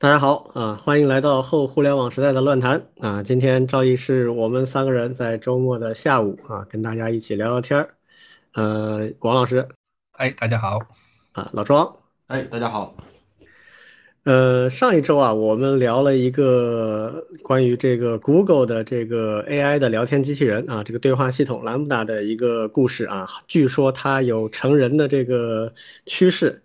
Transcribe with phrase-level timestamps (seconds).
[0.00, 3.20] 大家好啊，欢迎来到后互联网时代的乱谈啊！
[3.20, 7.88] 今天照例是我们三个人在周末的下午啊，跟大家一起聊聊天儿。
[8.52, 9.66] 呃，王老师，
[10.12, 10.78] 哎，大家好
[11.32, 11.96] 啊，老庄，
[12.28, 12.94] 哎，大家好。
[14.22, 25.72] 呃，上一周啊，我们聊了一个关于这个 Google 的这个 AI 的聊天机器人啊，这个对话系统 Lambda 的一个故事啊，据说它有成人的这个
[26.06, 26.62] 趋势。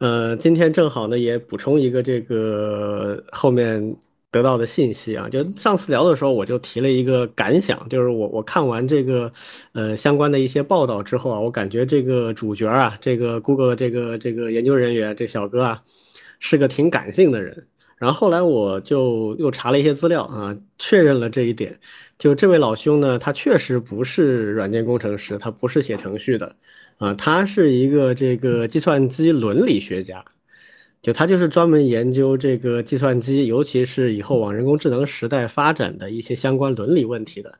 [0.00, 3.94] 呃，今天正好呢，也补充一个这个后面
[4.30, 5.28] 得到的信息啊。
[5.28, 9.30] 就上次聊的时候，我就提了一个感想，就是我我看完这个
[9.72, 15.82] 呃相关的一些报道之后啊，我感觉这个主角啊，这个 Google 这个这个研究人员这小哥啊，
[16.38, 17.66] 是个挺感性的人。
[18.00, 21.78] 然后后来我就又查了一些资料啊，确认了这一点。
[22.18, 26.56] 就这位老兄呢，他确实不是软件工程师，他不是写程序的。
[26.96, 30.24] 啊，他是一个这个计算机伦理学家，
[31.02, 37.52] 就他就是专门研究这个计算机，尤其是以后往人工智能时代发展的一些相关伦理问题的。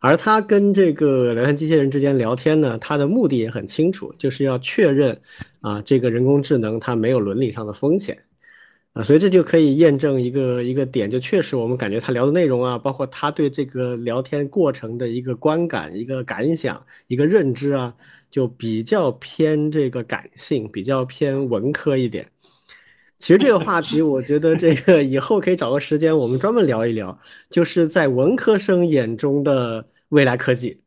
[0.00, 5.18] 而他跟这个聊天机器人之间聊天呢，他的目的也很清楚，就是要确认
[5.62, 8.16] 啊，这个人工智能它没有伦理上的风险。
[8.96, 17.94] 啊，所以这就可以验证一个一个点，就确实我们感觉他聊的内容啊，包括他对这个聊天过程的一个观感、一个感想、一个认知啊，
[18.30, 22.26] 就比较偏这个感性，比较偏文科一点。
[23.18, 30.80] 其实这个话题，我觉得这个以后可以找个时间，我们专门聊一聊，就是在文科生眼中的未来科技，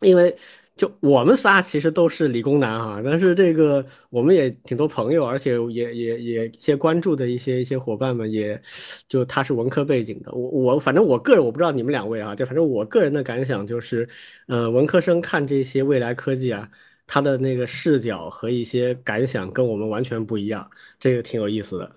[0.00, 0.34] 因为。
[0.74, 8.60] 就我们仨其实都是理工男哈，但是这个我们也挺多朋友，而且也也也一些关注的一些一些伙伴们，也
[9.06, 10.32] 就他是文科背景的。
[10.32, 14.08] 我我反正我个人我不知道你们两位啊，就反正我个人的感想就是，
[14.48, 16.68] 呃，文科生看这些未来科技啊，
[17.06, 21.92] 他的那个视角和一些感想跟我们完全不一样，这个挺有意思的。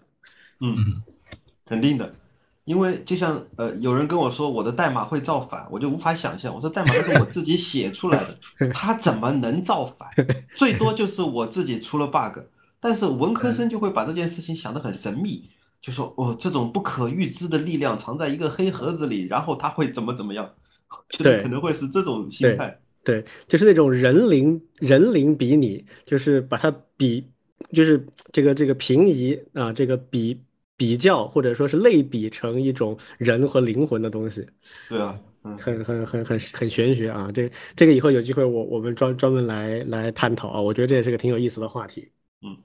[0.59, 1.01] 嗯，
[1.65, 2.13] 肯定的。
[2.65, 6.53] 因为就像呃，有人跟我说我的代码会造反，我就无法想象。
[6.53, 8.23] 我说代码是我自己写出来
[8.59, 10.09] 的， 它怎么能造反？
[10.55, 12.39] 最多就是我自己出了 bug。
[12.79, 15.49] 但是文科生就会把这件事情想得很神秘，
[15.79, 20.49] 就说哦，这种不可预知的力量藏在一个黑盒子里，然后它会怎么怎么样？
[21.19, 22.79] 对，可能会是这种心态。
[23.03, 27.27] 对，就是那种人灵人灵比拟，就是把它比，
[27.71, 30.41] 就是这个这个平移啊，这个比。
[30.77, 34.45] 比较或者说是类比成一种人和灵魂的东西，
[34.89, 35.17] 对啊，
[35.57, 37.31] 很很很很很玄学啊！
[37.33, 42.09] 这这个以后有机会我我们专专门来来探讨啊，我觉得这也是个挺有意思的话题。
[42.41, 42.57] 嗯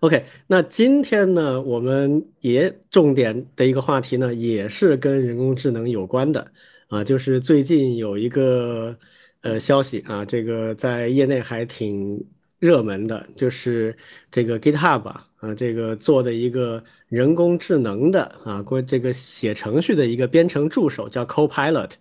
[0.00, 6.50] ，OK，那今天呢，我们也重点的一个话题呢，也是跟人工智能有关的
[6.88, 8.98] 啊，就是最近有一个
[9.42, 12.26] 呃消息啊，这个在业内还挺。
[12.60, 13.96] 热门的就是
[14.30, 21.92] 这个 GitHub 啊，这个做的一个人工智能的啊，关这个写程序的一个编程助手叫 Copilot。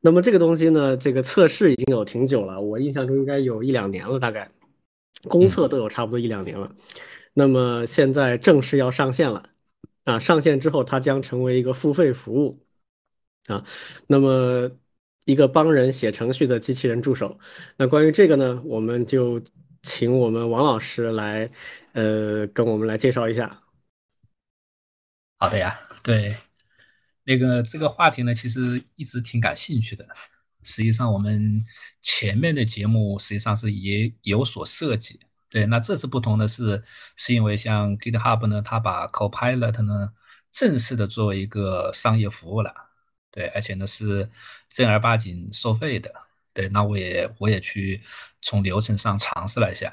[0.00, 4.50] 那么这个东西呢，这个测试已经有挺久了，我印象中应该有一两年了，大概
[5.26, 6.70] 公测都有差不多一两年了。
[7.32, 9.48] 那么现在正式要上线了
[10.04, 12.62] 啊，上线之后它将成为一个付费服务
[13.46, 13.64] 啊。
[14.06, 14.70] 那么
[15.24, 17.38] 一个帮人写程序的机器人助手。
[17.78, 19.40] 那关于这个呢，我们就。
[19.82, 21.50] 请我们王老师来，
[21.92, 23.62] 呃，跟我们来介绍一下。
[25.36, 26.36] 好的呀，对，
[27.24, 30.06] 那个这个话题呢，其实一直挺感兴趣的。
[30.64, 31.64] 实际上，我们
[32.02, 35.18] 前面的节目实际上是也有所涉及。
[35.48, 36.82] 对，那这次不同的是，
[37.16, 40.12] 是因为像 GitHub 呢，它把 Copilot 呢
[40.50, 42.74] 正式的作为一个商业服务了。
[43.30, 44.28] 对，而且呢是
[44.68, 46.12] 正儿八经收费的。
[46.58, 48.02] 对，那我也我也去
[48.42, 49.92] 从流程上尝试了一下，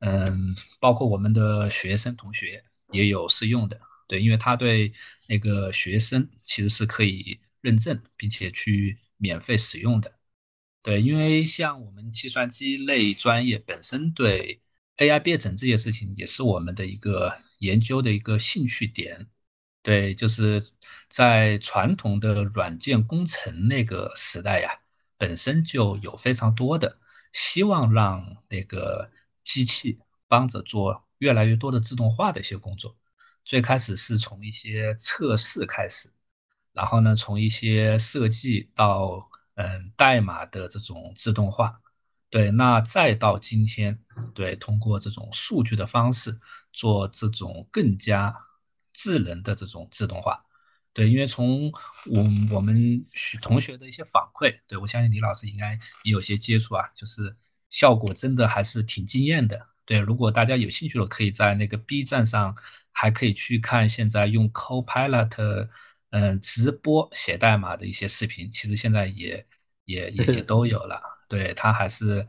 [0.00, 4.92] 嗯，包括我们的学生同学也有试用的，对，因为他对
[5.28, 10.12] 那个学生其实是可以认证并且去免费使用的，
[10.82, 14.60] 对，因为像我们计算机类专业本身对
[14.96, 19.28] AI 编程这些事情也是我们的一个研究的一个兴趣点，
[19.84, 20.66] 对，就是
[21.08, 24.79] 在传统的软件工程那个时代呀。
[25.20, 26.96] 本身就有非常多的
[27.34, 29.10] 希望让那个
[29.44, 32.96] 机器帮着做越来越多的自动化的一些工作。
[33.44, 36.10] 最开始是从一些测试开始，
[36.72, 41.78] 然后呢，从一些设计到嗯代码的这种自动化，
[42.30, 43.98] 对，那再到今天，
[44.32, 46.40] 对，通过这种数据的方式
[46.72, 48.34] 做这种更加
[48.94, 50.42] 智能的这种自动化。
[50.92, 51.70] 对，因为从
[52.06, 57.34] 我我们学同学的一些反馈，对我相信李老师应该也有些接触啊，就是
[57.70, 59.68] 效果真的还是挺惊艳的。
[59.84, 62.56] 对，如果大家有兴趣了，可以在那个 B 站上
[62.92, 65.68] 还可以去看现在用 Copilot
[66.10, 69.46] 嗯直播写代码的一些视频，其实现在也
[69.84, 71.00] 也也也都有了。
[71.28, 72.26] 对他还是，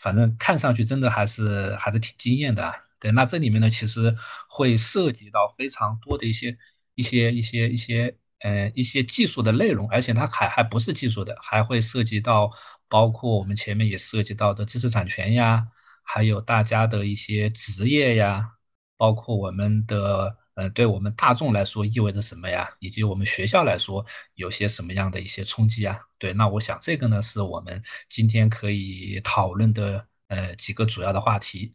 [0.00, 2.74] 反正看上去真的还是还是挺惊艳的。
[2.98, 4.14] 对，那这里面呢，其实
[4.48, 6.56] 会涉及到非常多的一些
[6.94, 12.50] 一些一些一些呃一些技术的内容，而且它还还不是技术的，还会涉及到
[12.88, 15.66] 包括我们前面也涉及到的知识产权呀，
[16.02, 18.52] 还有大家的一些职业呀，
[18.96, 20.38] 包括我们的。
[20.54, 22.68] 呃，对我们大众来说意味着什么呀？
[22.78, 24.04] 以及我们学校来说
[24.34, 25.98] 有些什么样的一些冲击啊？
[26.18, 31.72] 对，那我想这个呢是我们今天可以讨论的呃几个主要的话题。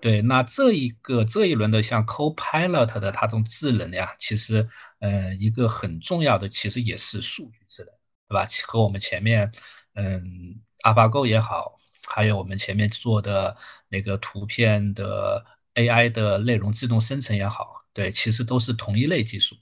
[0.00, 4.64] 对，那这一个这一轮的像 Copilot 的它这种智能呀，其实
[5.00, 7.92] 呃一个很重要的其实也是数据智能，
[8.28, 8.46] 对吧？
[8.64, 9.50] 和我们前面
[9.94, 10.22] 嗯
[10.84, 13.56] AlphaGo 也好，还有我们前面做的
[13.88, 17.84] 那个图片的 AI 的内容自动生成也好。
[17.92, 19.56] 对，其实都是同一类技术。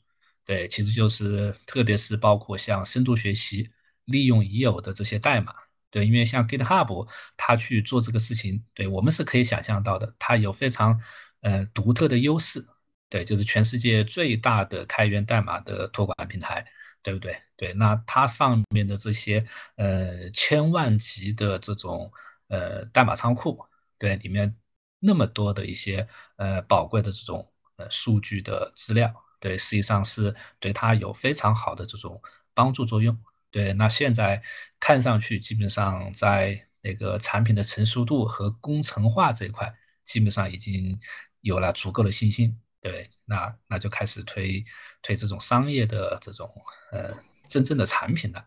[0.44, 3.70] 对，其实就是特别是包括像深度学习，
[4.04, 5.54] 利用已有的这些代码。
[5.96, 7.08] 对，因为像 GitHub
[7.38, 11.00] 它去做这个事情，对我们是可以想象到的，它有非常
[11.40, 12.62] 呃独特的优势。
[13.08, 16.62] 对，就是全世界最大的开源代码的托管平台，
[17.02, 17.40] 对不对？
[17.56, 19.42] 对，那它上面的这些
[19.76, 22.12] 呃千万级的这种
[22.48, 23.58] 呃代码仓库，
[23.98, 24.54] 对，里面
[24.98, 26.06] 那么多的一些
[26.36, 27.42] 呃宝贵的这种。
[27.78, 32.18] 呃，数据的资料，对，实际上是对它有非常好的这种
[32.54, 33.14] 帮助作用。
[33.50, 34.42] 对，那现在
[34.78, 40.98] 看上去，基本上在那个产品的成熟度和工程化这一块，基本上已经
[41.40, 42.58] 有了足够的信心。
[42.80, 44.64] 对，那那就开始推
[45.02, 46.48] 推这种商业的这种
[46.92, 47.12] 呃
[47.48, 48.46] 真正的产品了。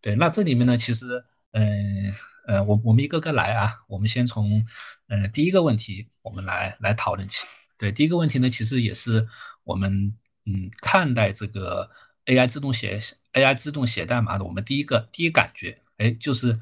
[0.00, 2.12] 对，那这里面呢，其实，嗯
[2.48, 4.64] 呃，我我们一个个来啊，我们先从
[5.08, 7.46] 嗯第一个问题，我们来来讨论起。
[7.78, 9.28] 对，第一个问题呢，其实也是
[9.62, 10.16] 我们
[10.46, 11.88] 嗯看待这个
[12.24, 12.98] AI 自动写
[13.32, 16.58] AI 自动写代码的，我们第一个第一感觉，哎，就是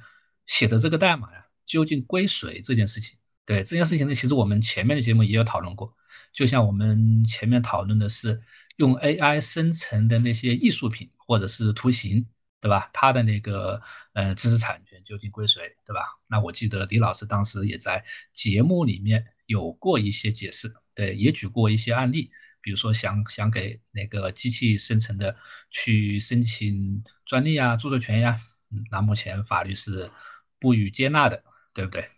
[0.46, 3.16] 写的这个代码呀，究竟归谁这件事情。
[3.46, 5.90] 对这件事情呢，其实我们前面的节目也有讨论过，
[6.32, 8.38] 就像我们前面讨论的是
[8.76, 12.26] 用 AI 生成的那些艺术品或者是图形，
[12.60, 12.90] 对吧？
[12.92, 13.80] 它的那个
[14.12, 16.02] 呃知识产权究竟归谁，对吧？
[16.26, 18.04] 那我记得李老师当时也在
[18.34, 20.70] 节目里面有过一些解释。
[20.94, 22.30] 对，也举过一些案例，
[22.68, 25.34] 比如说想想给那个机器生成的
[25.70, 28.38] 去申请专利啊、著作权呀，
[28.70, 30.12] 嗯，那目前法律是
[30.60, 31.42] 不予接纳的，
[31.72, 32.10] 对不对？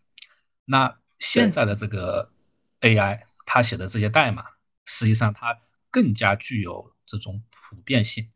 [0.65, 2.33] 那现在的这个
[2.81, 4.45] AI，它写的这些代码，
[4.87, 5.57] 实际上它
[5.89, 8.29] 更加具有这种普遍性。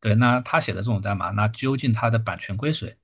[0.00, 2.98] 对，那他写的这种代码，那究竟它的版权归谁？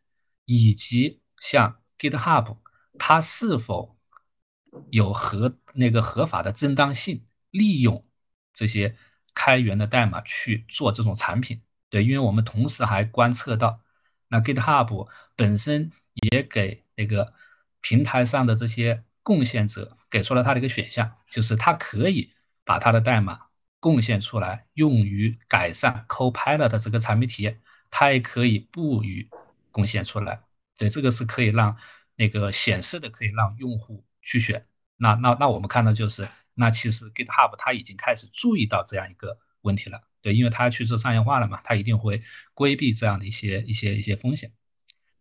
[0.45, 2.59] 以及像 GitHub，
[2.99, 3.97] 它是否？
[4.91, 8.07] 有合那个合法的正当性，利用
[8.53, 8.97] 这些
[9.35, 13.81] 开源的代码去做这种产品，对，因为我们同时还观测到，
[14.29, 17.33] 那 GitHub 本身也给那个
[17.81, 22.33] 平台上的这些贡献者给出了他的一个选项，就是他可以
[22.65, 23.41] 把他的代码
[23.79, 27.61] 贡献出来，用于改善 Copilot 的这个产品体验，
[27.91, 29.29] 他也可以不予
[29.71, 30.41] 贡献出来，
[30.77, 31.77] 对，这个是可以让
[32.17, 34.05] 那个显示的，可以让用户。
[34.23, 34.67] 去选，
[34.99, 36.29] 那那那我们看到就是，
[36.61, 42.23] 那其实 GitHub 它已经开始注意到这样一个问题了，对，因为它去做商业化了嘛，它一定会
[42.55, 44.53] 规避这样的一些一些一些风险，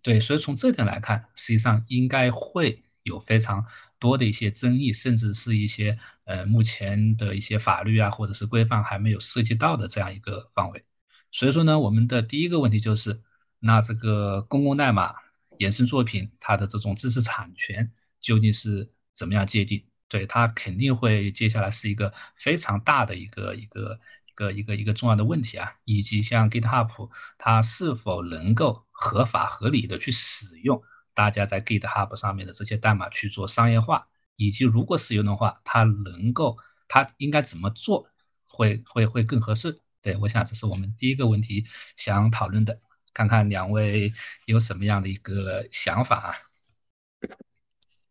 [0.02, 3.66] 对，所以从这点来看，实际上应该会有非常
[3.98, 10.84] 多的一些争议，甚至是一些呃目前的一些法律啊或者是规范还没有涉及到的这样一个范围，
[11.32, 13.22] 所以说呢，我们的第一个问题就是，
[13.60, 15.16] 那这个公共代码
[15.60, 17.90] 衍生作品它的这种知识产权。
[18.22, 19.82] 究竟是怎么样界定？
[20.10, 23.98] 对它肯定会接下来是一个非常大的一个一个
[24.28, 30.82] 一个一个一个重要的问题啊，以及像 GitHub 它是否能够合法合理的去使用
[31.14, 38.10] 大家在 GitHub 上面的这些代码去做商业化，以及如果使用的话，它能够它应该怎么做
[38.48, 39.80] 会会会更合适？
[40.02, 41.66] 对我想这是我们第一个问题
[41.98, 42.80] 想讨论的，
[43.14, 44.12] 看看两位
[44.46, 46.36] 有什么样的一个想法啊？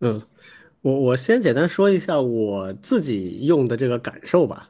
[0.00, 0.22] 嗯，
[0.82, 4.68] 我我先简单说一下我自己用的这个感受吧，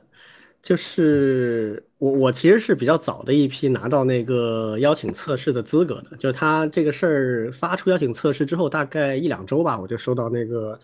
[0.63, 10.79] 就是我我其实是比较早的一批拿到那个邀请测试的资格的，就是他这个事儿发出邀请测试之后，大概一两周吧，我就收到那个，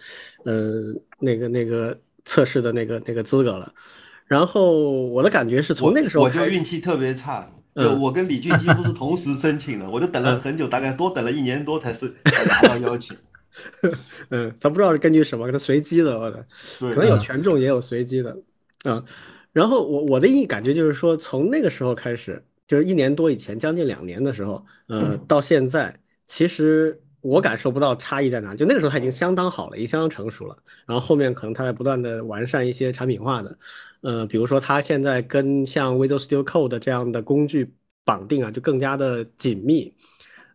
[0.45, 3.73] 呃，那个那个测试的那个那个资格了。
[4.27, 12.15] 然后我的感觉是从那个时候我就运气特别差，就我跟李俊几乎是同时申请的，我就等了很久，大概多等了一年多才是
[12.47, 13.17] 拿到邀请。
[14.31, 16.47] 嗯，他不知道是根据什么，可能随机的，我的，
[16.81, 18.37] 可能有权重也有随机的。
[18.85, 19.03] 啊，
[19.53, 28.55] 然后我我的一感觉就是说，从那个时候开始，就是一年多以前，将近两年的时候，呃，到现在，其实我感受不到差异在哪。
[28.55, 30.57] 就那个时候，它已经相当好了，已经相当成熟了。
[30.87, 33.59] 然后后面可能它在不断的完善一些产品化的，
[34.03, 37.73] 呃，比如说它现在跟像 Visual Studio Code 这样的工具
[38.05, 39.95] 绑定啊，就更加的紧密，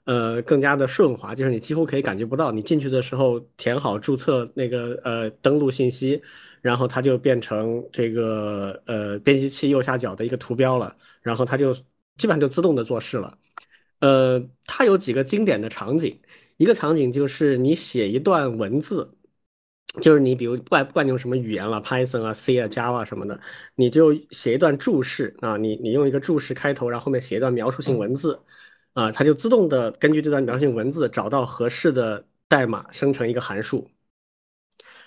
[0.09, 6.21] 呃，更加的顺滑，就是你几乎可以感觉不到，你进去的时候填好注册那个呃登录信息。
[6.61, 11.73] 然后它就变成这个呃编辑器右下角的一个图标了，然后它就
[12.17, 13.37] 基本上就自动的做事了。
[14.01, 16.19] 呃，它有几个经典的场景，
[16.57, 19.09] 一个场景就是你写一段文字，
[20.01, 23.39] 就是你比如不管不管你用什么语言了，Python 啊、C 啊、Java 什么的，
[23.75, 28.37] 你就写一段注释啊，你你用一个注释开头，然后后面写一段描述性文字
[28.99, 33.89] 啊，它就自动的根据这段描述性文字找到合适的代码生成一个函数。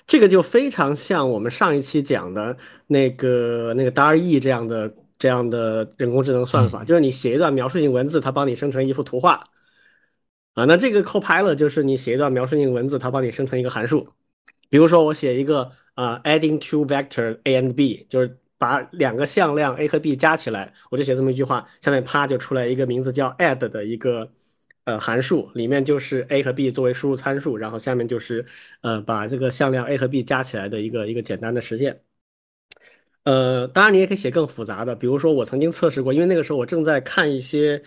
[0.07, 2.57] 这个就非常像我们上一期讲的
[2.87, 9.45] 那个那个 DALL-E 这样的这样的人工智能算法，就是你写一段描述性文字，它帮你生成一幅图画
[10.55, 10.65] 啊。
[10.65, 14.09] 那这个 Copilot 就是你写一段描述性文字，它帮你生成一个函数。
[14.71, 24.31] 比如说我写一个啊，adding two vector a and b，就是把两个向量 a 和 b 加起来，我就写这么一句话，下面啪就出来一个名字叫 add 的一个。
[24.85, 28.45] 呃，函数里面就是 a 和 b 作为输入参数，然后下面就是
[28.81, 32.01] 呃把这个向量 a 和 b 加起来的一个一个简单的实现。
[33.23, 37.81] 呃，当然你也可以写更复杂的，比如说我曾经测试过，因为那个时候我正在看一些，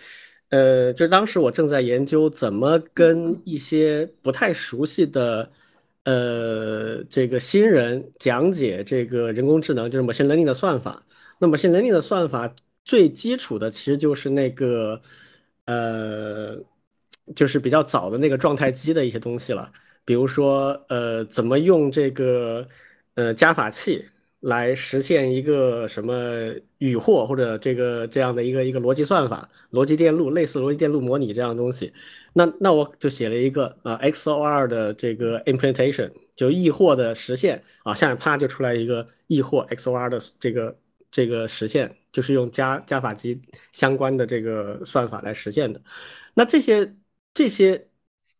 [0.48, 5.50] 呃，就是当时我正在研究怎么跟一些不太熟悉的
[6.06, 11.04] 呃这个新人讲解这个人工智能，就是 machine learning 的算法。
[11.38, 12.50] 那么 machine learning 的算法
[12.84, 14.98] 最基础的其实就是那个
[15.66, 16.58] 呃。
[17.34, 19.72] 就是比较早的那个状态机的一些东西了，
[20.04, 22.64] 比如说，呃，怎么用这个
[23.14, 24.04] 呃加法器
[24.40, 26.14] 来实现一个什么
[26.78, 31.92] 与或或者这个这样的一个一个逻辑算法、逻辑电路，类似逻辑电路模拟这样的东西。
[32.32, 40.76] 那那我就写了一个啊 XOR 的这个 implementation，就异或的实现啊，下面啪就出来一个异或 XOR 的这个
[41.10, 43.40] 这个实现，就是用加加法机
[43.72, 45.80] 相关的这个算法来实现的。
[46.34, 46.96] 那这些。
[47.36, 47.88] 这些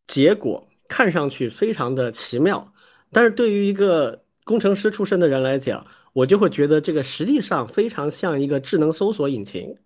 [0.07, 2.73] 结果看上去非常的奇妙，
[3.13, 9.77] 但是对于一个工程师出身的人来讲，我就会觉得这个实际上非常像一个智能搜索引擎。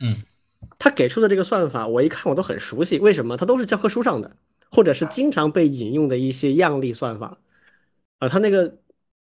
[0.00, 0.22] 嗯，
[0.78, 2.98] 他给出的这个算法，我一看我都很熟悉。
[2.98, 3.34] 为什么？
[3.38, 4.36] 它都是教科书上的，
[4.70, 7.38] 或者是经常被引用的一些样例算法
[8.18, 8.76] 啊，他那个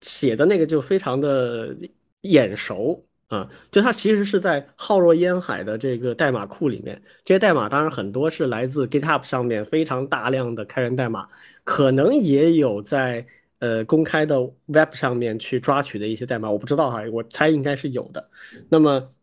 [0.01, 1.75] 写的那个就非常的
[2.21, 3.03] 眼熟。
[3.29, 11.29] 啊，就他其实是在浩若烟海的这个代码库里面，这些代码当然很多是来自 GitHub 上面非常大量的开源代码，
[11.63, 13.25] 可能也有在
[13.61, 18.29] 呃公开的 Web 上面去抓取的一些代码，我不知道哈，我猜应该是有的。
[18.69, 19.13] 那么，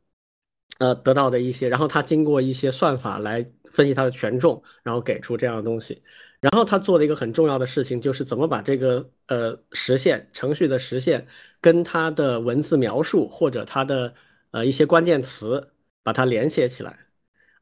[0.78, 6.02] 呃，得到的一些，然后他经过一些算法来分析它的权重，然后给出这样的东西。
[6.40, 11.26] 然后他做了一个很重要的事情，就是怎么把这个呃实现程序的实现
[11.60, 14.14] 跟它的文字描述或者它的
[14.52, 15.72] 呃一些关键词
[16.04, 16.96] 把它连接起来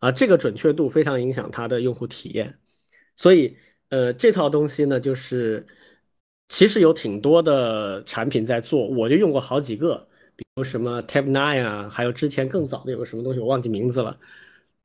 [0.01, 2.59] 啊，这个准确度非常影响它的用户体验。
[3.17, 3.57] 所以
[3.89, 5.67] 呃这套东西呢，就是
[6.49, 14.19] 其实有挺多的产品在做，我就用过好几个，比如什么 Tab Nine 啊，还有之前更早的有个什么东西我忘记名字了。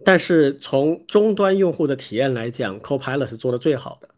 [0.04, 4.10] 但是从终端用户的体验来讲，Copilot 是做的最好的，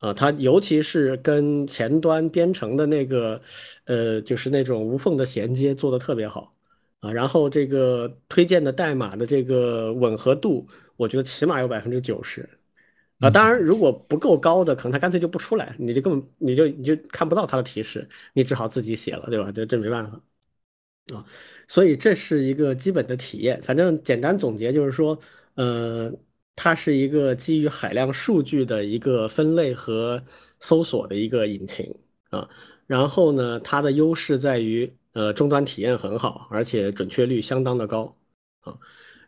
[0.00, 3.40] 啊，它尤其是跟前端编程的那个，
[3.84, 6.52] 呃，就是那种无缝的衔接做的特别好，
[6.98, 12.48] 啊，然后这个推荐的代码的这个吻合度，我觉得起码有百分之九十，
[13.20, 19.50] 啊，当然如果不够高的，可能它干脆就不出来，你就根本你就你就看不到它的提示，你只好自己写了，对吧？
[19.52, 20.20] 这这没办法。
[21.14, 21.24] 啊，
[21.68, 23.60] 所以这是一个基本的体验。
[23.62, 25.18] 反正简单总结就是说，
[25.54, 26.12] 呃，
[26.54, 30.22] 它是一个基于海量数据的一个分类和
[30.60, 31.92] 搜索的一个引擎
[32.30, 32.48] 啊。
[32.86, 38.16] 然后呢，它的优势在于，呃，终端体验很好，而且准确率相当的高
[38.60, 38.78] 啊。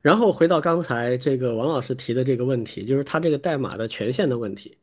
[0.03, 4.77] 然后回到刚才这个王老师提的这个问题，就是它这个代码的权限的问题。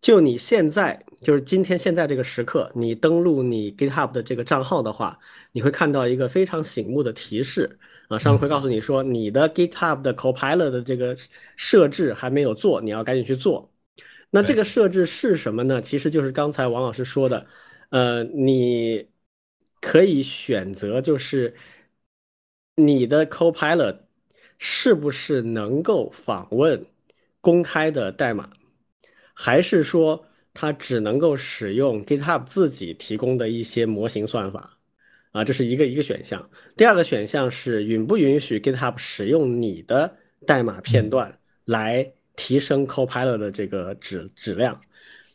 [0.00, 5.18] 就你现在，就是今天现在这个时刻，你登录你 GitHub 的这个账号的话，
[5.52, 7.78] 你会看到一个非常醒目的提示
[8.08, 11.16] 啊，上面会告诉你说，你的 GitHub 的 Copilot 的这个
[11.56, 13.72] 设置还没有做，你要赶紧去做。
[14.28, 15.80] 那这个设置是什么呢？
[15.80, 17.46] 其实就是刚才王老师说的，
[17.90, 19.08] 呃，你
[19.80, 21.54] 可以选择，就是
[22.74, 24.00] 你的 Copilot
[24.58, 26.84] 是不是能够访问
[27.40, 28.50] 公开的代码。
[29.34, 34.78] 还是说它只能够使用 GitHub 自己提供的一些模型算法
[35.32, 36.48] 啊，这是一个一个选项。
[36.76, 44.80] 第二个选项是允不允许 GitHub 使用你的代码片段来提升 Copilot 的这个质质量。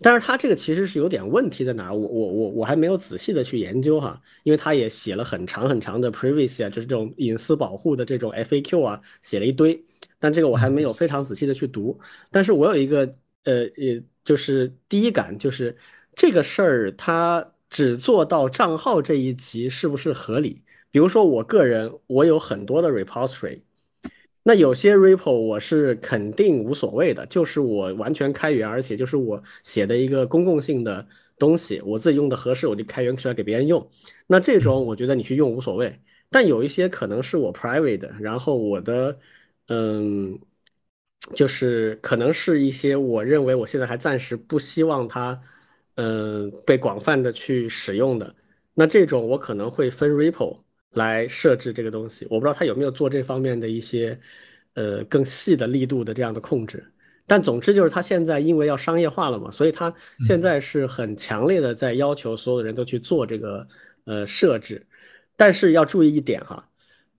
[0.02, 1.92] 但是他这个其实是有点问题在哪？
[1.92, 9.84] 我我我我还没有仔细的去研究哈，因为他也写了很长很长的 privacy 啊，就是这种隐私保护的这种 FAQ 啊，写了一堆。
[10.18, 12.00] 但这个我还没有非常仔细的去读。
[12.32, 13.12] 但是我有一个
[13.44, 15.76] 呃呃，就是第一感就是
[16.16, 20.64] 这个事儿，它只做到账号这一级是不是合理？
[20.92, 23.62] 比如说我个人，我有很多的 repository。
[24.50, 33.88] 那有些 repo 我是肯定无所谓的，就是我完全开源，而且就是我写的一个公共性的东西，我自己用的合适，我就开源出来给别人用。
[34.26, 36.02] 那这种我觉得你去用无所谓。
[36.32, 39.20] 但有一些可能是我 private 的，然后我的，
[39.68, 40.40] 嗯，
[41.36, 45.40] 就是可能是一些我认为我现在还暂时不希望它，
[45.94, 48.36] 嗯，被广泛的去使用的。
[48.74, 50.58] 那这种我可能会分 repo。
[50.94, 54.20] 来设置这个东西，我不知道他有没有做这方面的一些，
[54.74, 56.84] 呃，更细的力度的这样的控制。
[57.28, 59.94] 但总之就是他现在因为要商业化了嘛，所以他
[60.28, 63.68] 现在是很强烈的在要求所有的人都去做这个
[64.06, 64.84] 呃设置。
[65.36, 66.68] 但是要注意一点哈，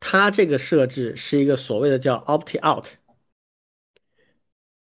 [0.00, 2.86] 他这个设置是一个所谓的叫 opt out，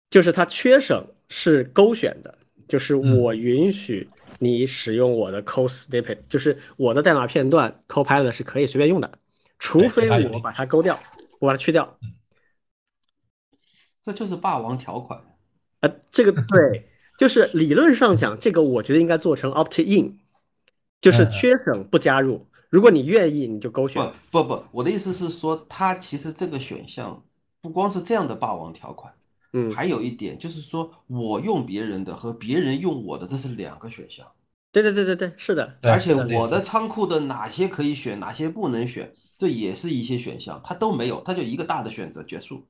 [0.09, 2.37] 就是他缺省是勾选的，
[2.69, 4.07] 就是我允许。
[4.43, 9.19] 你使用我的 code snippet，就是我的代码片段，Copilot 是可以随便用的，
[9.59, 10.99] 除非我把它勾掉，
[11.37, 11.99] 我把它去掉。
[14.01, 15.21] 这就是霸王条款。
[15.81, 20.17] 呃，这个对，就是理论上讲，这个我觉得应该做成 opt in，
[20.99, 22.47] 就是缺省不加入。
[22.71, 24.03] 如果你愿意，你就勾选。
[24.31, 27.23] 不不不，我的意思是说，它其实这个选项
[27.61, 29.13] 不光是这样的霸王条款。
[29.53, 34.25] 嗯，还有一点就是说，我用别人的和别人用我的，这是两个选项。
[34.71, 35.77] 对对对对对，是的。
[35.81, 42.65] 而且我的仓库的哪些可以选，哪些不能选，这也是一些选项，它都没有，它就一个大的选择结束。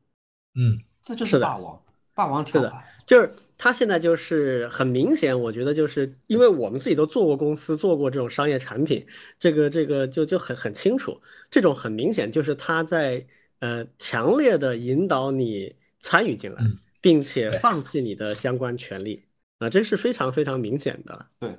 [0.55, 1.79] 嗯，这就是霸王，
[2.15, 2.83] 霸王条款。
[3.05, 9.05] 就是他现在就是很明显，我觉得就是因为我们自己都做过公司，做过这种商业产品，
[9.39, 13.23] 这个这个就就很很清楚，这种很明显就是他在
[13.59, 15.75] 呃强烈的引导你。
[16.01, 16.61] 参与进来，
[16.99, 19.23] 并且放弃你的相关权利
[19.59, 21.27] 啊，这是非常非常明显的。
[21.39, 21.55] 对，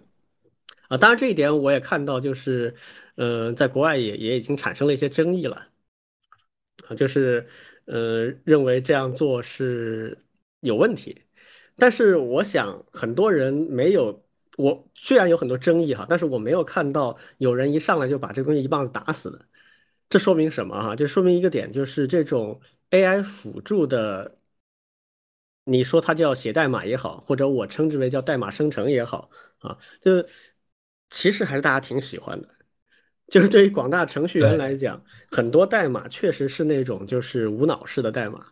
[0.89, 2.75] 啊，当然这一点我也看到，就是，
[3.15, 5.69] 呃，在国外也也已经产生了一些争议了，
[6.89, 7.47] 啊，就是，
[7.85, 10.19] 呃，认为这样做是
[10.61, 11.23] 有问题。
[11.77, 14.25] 但是我想很多人没有，
[14.57, 19.41] 我虽然有很多争议哈，但是我没有看到有人一上来就把这个东西一棒子打死的。
[20.11, 20.97] 这说明什么哈？
[20.97, 22.61] 这说明一个点，就是这种。
[22.93, 24.37] AI 辅助的，
[25.65, 30.23] 你说它叫写代码也好，或者我称之为叫代码生成也好啊，就
[31.09, 32.49] 其实还是大家挺喜欢的。
[33.29, 38.49] 就是对于广大程序员来讲，很多代码确实是那种就是无脑式的代码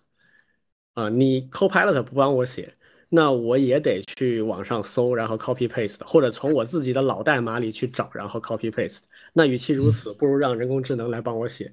[0.95, 1.11] 啊。
[1.11, 2.75] 你 Copilot 不帮我写，
[3.11, 9.01] 那我也得去网上搜，然后 copy paste，或者从我自己的老代码里去找，然后 copy paste。
[9.35, 11.71] 那与其如此，不如让人工智能来帮我写。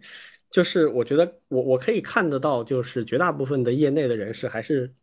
[0.50, 4.94] 就是我觉得我我可以看得到，就是绝大部分的业内的人士还是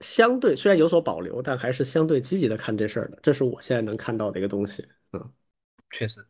[0.00, 3.18] 相对虽然有所保留，但还是相对积极的看这事儿的。
[3.22, 4.86] 这是我现在能看到的一个东西。
[5.12, 5.32] 嗯，
[5.90, 6.24] 确实，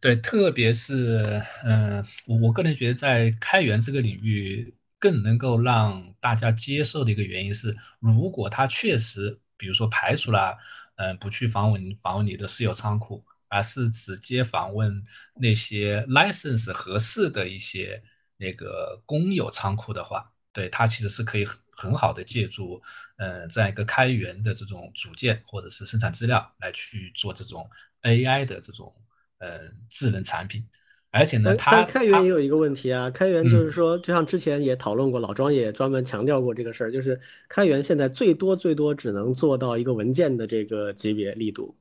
[0.00, 10.56] 对，特别是嗯，我我个人觉得在开源这个领域更能够让大家接受的一个原因是，如果他确实，比如说排除了
[10.96, 13.20] 嗯不去访问访问你的私有仓库。
[13.48, 14.92] 而是直接访问
[15.40, 18.02] 那些 license 合适的一些
[18.36, 22.82] 那个公有仓库的话，对它其实是可以很很好的借助，
[23.18, 27.68] 呃，这样一个开源的这种组件或者是生产资料来去做这种
[28.02, 28.92] AI 的这种
[29.38, 30.66] 呃智能产品。
[31.10, 41.74] 而且呢，它开源也有一个问题啊，开源就是说，就像之前也讨论过，老庄也专门强调过这个事儿，就是开源现在最多最多只能做到一个文件的这个级别力度。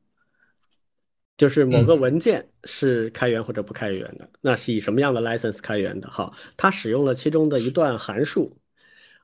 [1.37, 6.09] 就是某个文件是开源或者不开源的，那是以什么样的 license 开源的？
[6.09, 8.57] 哈，它使用了其中的一段函数，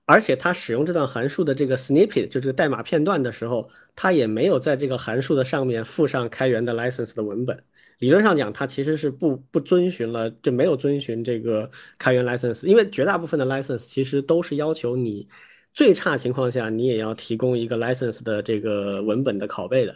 [0.06, 7.63] 而且它使用这段函数的这个 snippet，就这个代码片段的时候，它也没有在这个函数的上面附上开源的 license 的文本。
[7.97, 15.28] 理论上讲，它其实是不不遵循了，就没有遵循这个开源 license，因为绝大部分的 license 其实都是要求你
[15.73, 19.95] 最差情况下你也要提供一个 license 的这个文本的拷贝的。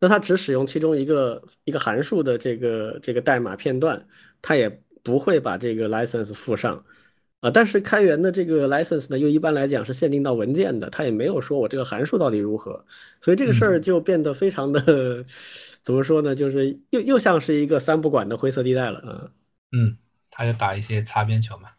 [0.00, 4.04] 那它只使用其中一个一个函数的这个这个代码片段，
[4.42, 4.68] 它也
[5.02, 6.84] 不会把这个 license 附上。
[7.40, 12.84] 啊，但是开源的这个 license 呢，又一般来讲是限定到文件的，它也没有说我这个函数到底如何，
[13.18, 15.24] 所以这个事儿就变得非常的，
[15.82, 19.32] 怎么说呢，就是又又像是一个三不管的灰色地带了啊。
[19.72, 19.96] 嗯，
[20.30, 21.70] 他就打一些擦边球嘛。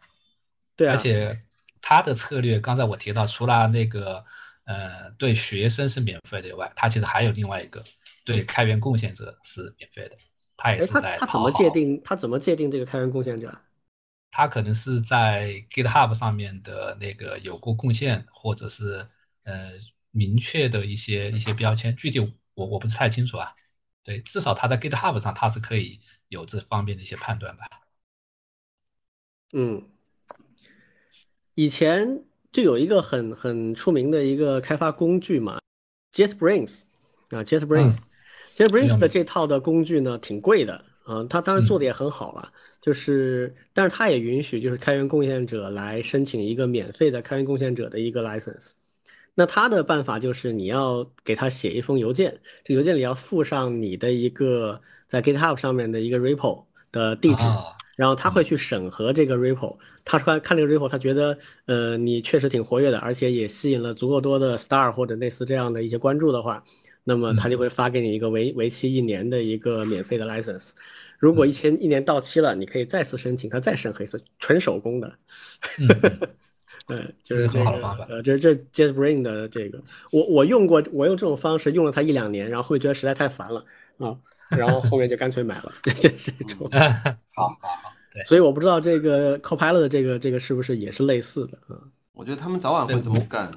[0.74, 1.40] 对啊，而且
[1.80, 4.24] 他的策略，刚才我提到，除了那个
[4.64, 7.80] 呃对学生是免费的以外，他其实还有另外一个
[8.24, 10.16] 对开源贡献者是免费的，
[10.56, 12.00] 他也是在他怎么界定？
[12.04, 13.56] 他怎么界定这个开源贡献者？
[14.30, 19.06] 他可能是在 GitHub 上面的那个有过贡献，或者是
[19.44, 19.72] 呃
[20.10, 22.18] 明确的一些一些标签，具体
[22.54, 23.54] 我我不是太清楚啊。
[24.02, 27.66] 对，至少他在 GitHub 上他是可以有这方面的一些判断吧。
[29.52, 29.86] 嗯，
[31.54, 35.60] 以前就有一个很很出名的一个开发工具嘛
[36.12, 36.82] ，JetBrains
[37.28, 37.44] 啊
[38.56, 40.84] ，JetBrains，JetBrains 的这套的工具呢挺贵的。
[41.08, 48.70] 嗯，它当然做的也很好了，就是，但是它也允许就是开源贡献者来申请一个免费的开源贡献者的一个 license。
[49.34, 57.42] 那他的办法就是你要给他写一封邮件，这邮件里要附上你的一个在 GitHub 上面的一个 repo 的地址，
[57.96, 59.76] 然后他会去审核这个 repo。
[60.04, 66.62] 他说看这个 repo，他觉得呃你确实挺活跃的，而且也吸引了足够多的 star 或者类似这样的一些关注的话。
[67.04, 70.70] 那么他就会发给你一个为为期一年的一个免费的 license，
[71.18, 75.12] 如果一千一年到期了，你可以再次申请，他再审核一次，纯手工的。
[76.88, 77.70] 嗯， 就是这个
[78.08, 83.64] 呃，这这 JetBrains 的这个，我我用过，我用这种方式用了它一两年，然后会觉得实在太烦了
[83.98, 84.16] 啊，
[84.50, 86.08] 然后后面就干脆买了， 这
[86.44, 86.68] 种。
[87.34, 88.22] 好好好，对。
[88.24, 91.78] 所以我不知道这个 Copilot 的这个这个是不是也是类似的啊？
[92.12, 93.50] 我觉得他们早晚会这么干。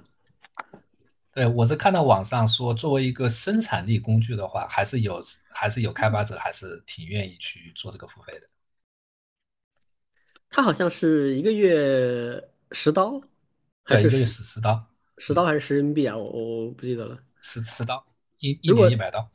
[1.36, 8.48] 对，我是看到网上说，作为一个生产力工具的话，还是有还是有开发者还是挺愿意去做这个付费的。
[10.50, 13.22] 他好像是一个月十刀，
[13.84, 14.82] 还是一个月十十刀？
[15.18, 16.16] 十刀还是十人民币啊？
[16.16, 17.20] 我我不记得了。
[17.42, 18.02] 十十刀，
[18.40, 19.30] 一一年一百刀。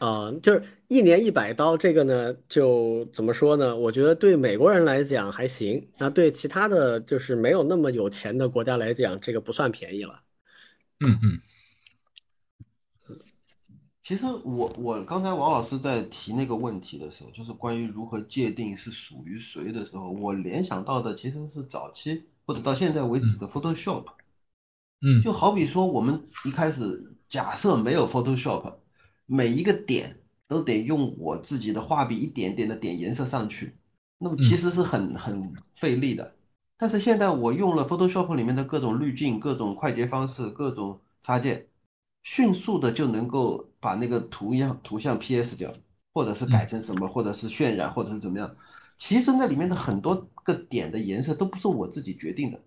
[0.00, 3.76] 啊，就是一年一百刀，这个呢，就怎么说呢？
[3.76, 10.20] 我觉得对美国人来讲还行，那对其他的就是没有那么有钱的国家来讲，这个不算便宜了。
[11.00, 11.40] 嗯嗯，
[14.02, 24.04] 其实我我刚才王老师在提那个问题的时候，就是关于如何界定是属于谁的时候，我联想到的其实是早期或者到现在为止的 Photoshop。
[25.00, 28.74] 嗯，就好比说我们一开始假设没有 Photoshop，
[29.24, 33.74] 每一个点都得用我自己的画笔一点点的点颜色上去，
[34.18, 36.34] 那么其实是很很费力的。
[36.80, 41.66] 但是现在我用了 Photoshop 里面的各种滤镜、各种快捷方式、各种插件，
[42.22, 45.70] 迅速的就能够把那个图样图像 PS 掉，
[46.14, 48.50] 或者是改成什么，或者是渲染，或者是怎么样。
[48.96, 52.58] 其实那里面的很多个点的颜色都不是我自己决定的，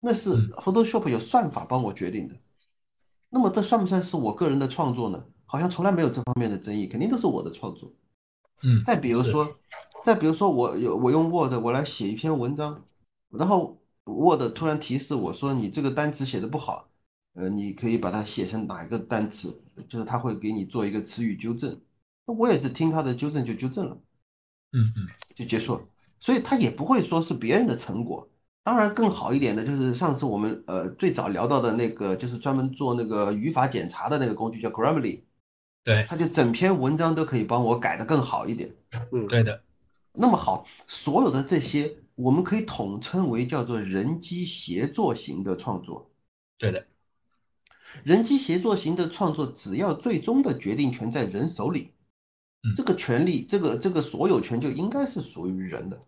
[0.00, 2.34] 那是 Photoshop 有算法帮我决定的。
[3.28, 5.22] 那么这算不算是我个人的创作呢？
[5.44, 7.92] 好像从来没有这方面的争议，肯定都是我的创作。
[8.62, 8.82] 嗯。
[8.82, 9.46] 再比如说，
[10.06, 12.82] 再比如说我有我用 Word 我来写一篇文章。
[13.30, 16.88] 然后 Word 突然提示我说：“你这个单词写的不好，
[17.34, 19.62] 呃，你可以把它写成哪一个单词？
[19.86, 21.78] 就是他会给你做一个词语纠正。
[22.24, 23.98] 那我也是听他的纠正就纠正了，
[24.72, 25.82] 嗯嗯，就结束了。
[26.20, 28.26] 所以他也不会说是别人的成果。
[28.64, 35.20] 当然更好一点的就是上次我们呃最早聊到的那个，就是专门做那个语法检查的那个工具叫 Grammarly，
[35.84, 38.74] 对，它就整篇文章都可以帮我改的更好一点。
[39.12, 39.62] 嗯，对的。
[40.14, 41.94] 那么好，所有的这些。
[42.18, 46.10] 我们可以统称为叫做人机协作型的创作。
[46.58, 46.84] 对的，
[48.02, 51.92] 人机协作型的创作，只要最终的决定权在人手里，
[52.76, 56.00] 这个权利，这个这个所有权就应该是属于人的。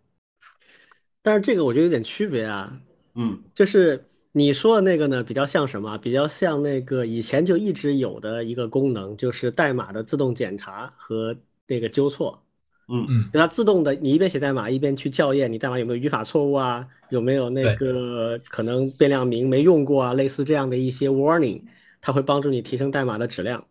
[1.22, 2.80] 但是这个我觉得有点区别啊，
[3.14, 5.96] 嗯，就是你说的那个呢，比较像什么？
[5.98, 11.36] 比较像那个以前就一直有的一个功能，就是代码的自动检查和
[11.68, 12.44] 那个纠错。
[12.92, 21.62] 嗯嗯，它自动的，你一边写代码一边去校验你代码有没有语法错误啊，有没有那个可能变量名没用过啊，类似这样的一些 warning，
[22.00, 23.64] 它会帮助你提升代码的质量。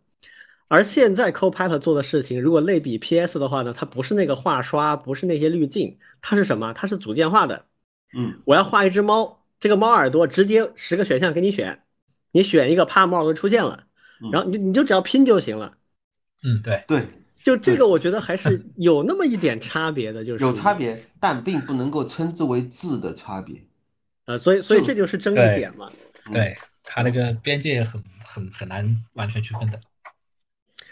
[0.69, 6.71] 而现在 Copilot 做的事情，如果类比 PS 的话呢，它不是那个画刷，不是那些滤镜，它是什么？
[6.73, 7.65] 它是组件化的。
[8.15, 11.81] 嗯，我要画一只猫，这个猫耳朵直接十个选项给你选，
[12.31, 13.83] 你选一个，啪，猫耳朵出现了，
[14.31, 15.75] 然后你你就只要拼就行了。
[16.43, 17.03] 嗯，对对。
[17.43, 23.61] 就这个，我觉得还是 有那么一点差别的，就是有差别，但并不能够称之为质的差别。
[24.25, 25.91] 呃，所以，所以这就是争议点嘛。
[26.31, 29.79] 对，它那个边界很很很难完全区分的。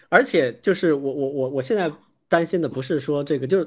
[0.10, 1.92] 而且，就是我我我我现在
[2.28, 3.64] 担心的不是说这个，就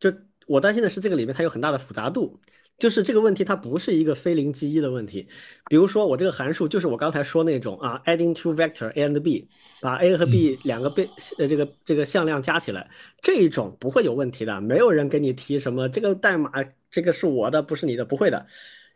[0.00, 0.12] 就
[0.46, 2.40] 我担心的是这个里面它有很大的复杂度。
[2.82, 5.28] 就是这个问题它不是一个非零即一的问题。
[5.66, 9.48] 比如说我这个函数就是我刚才说那种啊，adding two vector a and b，
[9.80, 12.90] 把 a 和 b 两个被呃这个这个向量加起来，
[13.20, 14.60] 这一种不会有问题的。
[14.60, 16.50] 没有人给你提什么这个代码
[16.90, 18.48] 这个是我的不是你的，不会的。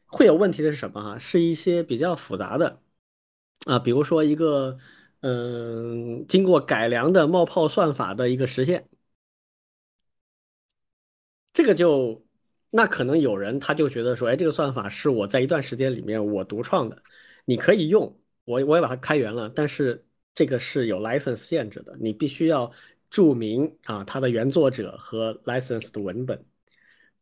[0.07, 1.19] 会有问题的是什么哈？
[1.19, 2.81] 是一些比较复杂的
[3.67, 4.79] 啊，比如说一个
[5.21, 8.89] 嗯经过改良的冒泡算法的一个实现。
[11.53, 12.26] 这个就，
[12.71, 17.03] 那可能有人他就觉得说，哎，这个算法是我在一段时间里面我独创的，
[17.45, 22.71] 你可以用，我我也把它开源了，但是这个是有 license 限制的，你必须要
[23.09, 26.45] 注明啊它的原作者和 license 的文本。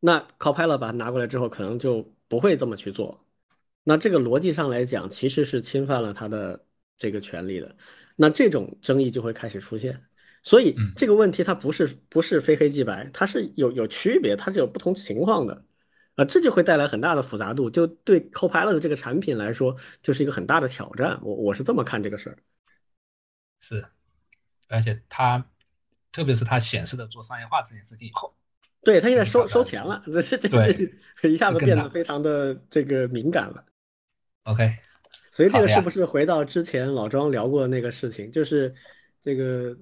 [0.00, 3.24] 那 Copilot 把它拿过来之后，可能就不会这么去做。
[3.84, 7.76] 那这个逻辑上来讲，其实是侵犯了他的这个权利的。
[8.16, 10.02] 那这种争议就会开始出现。
[10.44, 15.64] 所以这个问题它不是不是非黑即白，它是有有区别，它是有不同情况的，
[16.16, 21.18] 啊，这就会带来很大的复杂度，就对 Copilot 这个产品来说，就是一个很大的挑战。
[21.22, 22.36] 我我是这么看这个事儿。
[23.58, 23.82] 是，
[24.68, 25.42] 而且它，
[26.12, 28.36] 特别是它显示的做商业化这件事情以后，
[28.82, 30.46] 对它现在收收钱了，这这
[31.22, 33.64] 这一下子变得非常的这个敏感了。
[34.42, 34.76] OK，
[35.32, 38.74] 所以这个是不是回到之前老庄聊过的那个事情，就是
[39.22, 39.74] 这个。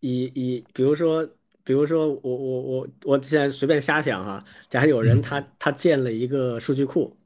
[0.00, 1.28] 以以，比如说，
[1.64, 7.16] 比如说，我我我我现在随便瞎想哈，假如有人他他建了一个数据库，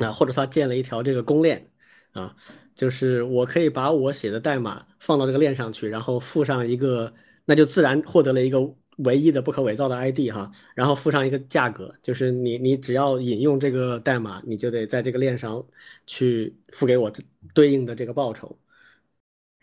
[0.00, 1.66] 啊，或者他建了一条这个公链，
[2.12, 2.34] 啊，
[2.74, 7.12] 就是我可以把我写的代码放到这个链上去，然后附上一个，
[7.44, 8.60] 那就自然获得了一个
[8.98, 15.64] 唯一的不可伪造的 ID 哈，然后附上一个价格，就是你你只要引用这个代码，你就得在这个链上
[16.06, 17.10] 去付给我
[17.52, 18.56] 对应的这个报酬。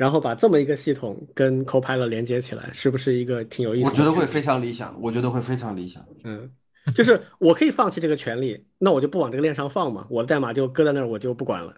[0.02, 3.86] 然后把这么一个系统跟 Copilot 连接起来，是不是一个挺有意思？
[3.86, 6.04] 我觉得会非常理想，我觉得会非常理想。
[6.24, 6.50] 嗯，
[6.96, 11.76] 就是我可以放弃这个权利，那我就不往这个链上放嘛，我的代码就搁在那儿，我就不管了。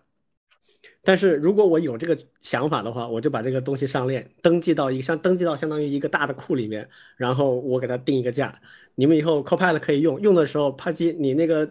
[1.03, 8.57] 但是如果我有这个想法的话，我就把这个东西上链，登记到一个像登记到相当于一个大的库里面，然后我给它定一个价，
[8.95, 11.69] 你们以后 Copilot 可以用，用的时候啪叽，你那个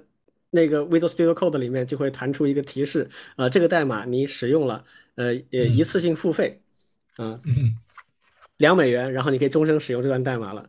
[0.54, 4.84] 那个 Visual Studio Code 里面就会弹出一个提示，呃，这个代码你使用了。
[5.14, 6.62] 呃，也，一次性付费，
[7.16, 7.38] 啊，
[8.56, 10.66] 两美元，然后你可以终生使用这段代码了，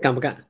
[0.00, 0.46] 干不干？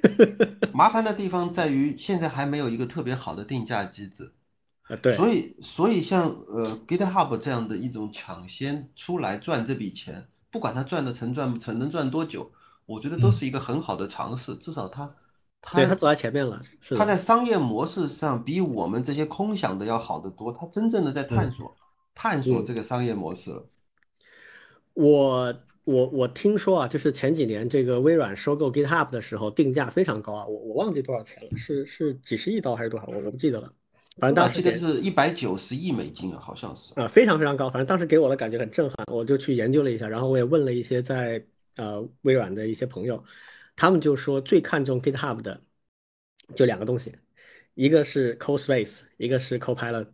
[0.72, 4.32] 麻烦的地方在于现在还没有一个特别好的定价机制，
[4.84, 12.50] 啊，对，所以，所以像呃 GitHub 这样的一种抢先出来赚这笔钱，不管他赚的成赚不成，能赚多久，
[12.86, 15.14] 我觉得都是一个很好的尝试，至少他，
[15.74, 16.60] 对他走在前面了，
[16.96, 21.74] 他在商业模式上比我们这些空想的要好得多，他真正的在探索。
[22.14, 23.64] 探索这个商业模式了。
[24.92, 33.06] 我我我听说啊，就是前几年这个微软收购 GitHub 的时候，定价非常高啊，我我忘记多少钱了，是是几十亿刀还是多少？
[33.06, 33.72] 我我不记得了。
[34.18, 37.70] 反正当时记得是一百九十亿美金啊，好像是啊，非常非常高。
[37.70, 41.42] 反正当时给我的感觉很震撼，我就去研究了一下，然后我也问了一些在
[41.76, 43.24] 呃微软的一些朋友，
[43.76, 45.62] 他们就说最看重 GitHub 的
[46.54, 47.14] 就两个东西，
[47.74, 50.08] 一个是 CodeSpace，一个是 Copilot。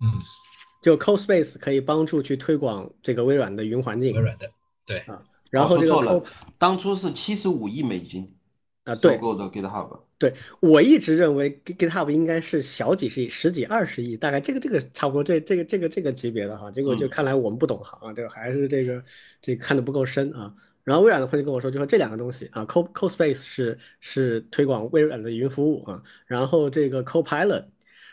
[0.00, 0.22] 嗯。
[0.82, 4.50] 就 CoSpace 可以帮助去推广这个微软的云环境，微软的
[4.86, 6.24] 对啊，然后这个 Co
[6.56, 8.34] 当初是七十五亿美金
[8.84, 10.00] 啊，收购的 GitHub。
[10.16, 19.04] 对我一直认为 GitHub 应该是小几十亿、十几二十亿，大概这个这个差不多这这个这个这个级别的哈，结果就看来我们不懂行啊，这个还是这个
[19.42, 20.54] 这个看的不够深啊。
[20.90, 27.66] 然后微软的会计跟我说，就说这两个东西啊，Co CoSpace 是是推广微软的云服务啊，然后这个 Copilot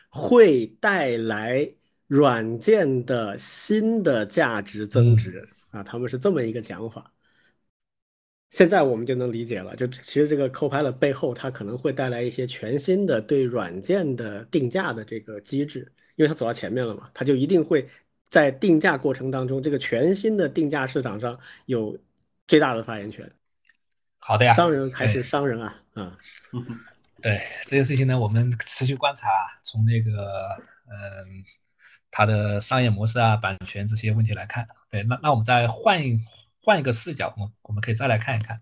[0.10, 1.74] 会带来。
[2.10, 7.12] 软件的新的价值增值啊，他们是这么一个讲法。
[8.50, 17.86] 现在我们就能理解了，就其实这个 Copilot 背后，它可能会带来一些全新的对软件的定价的这个机制，因为它走到前面了嘛，它就一定会
[18.30, 21.98] 在定价过程当中，这个全新的定价市场上有
[22.48, 23.30] 最大的发言权。
[24.18, 26.18] 好的呀，商人还是商人啊，嗯，
[27.22, 29.28] 对这件事情呢，我们持续观察，
[29.64, 31.44] 从那个嗯。
[32.10, 36.18] 它的商业模式啊、版权这些问题来看，对，那那我们再换一
[36.64, 38.60] 换一个视角，我我们可以再来看一看。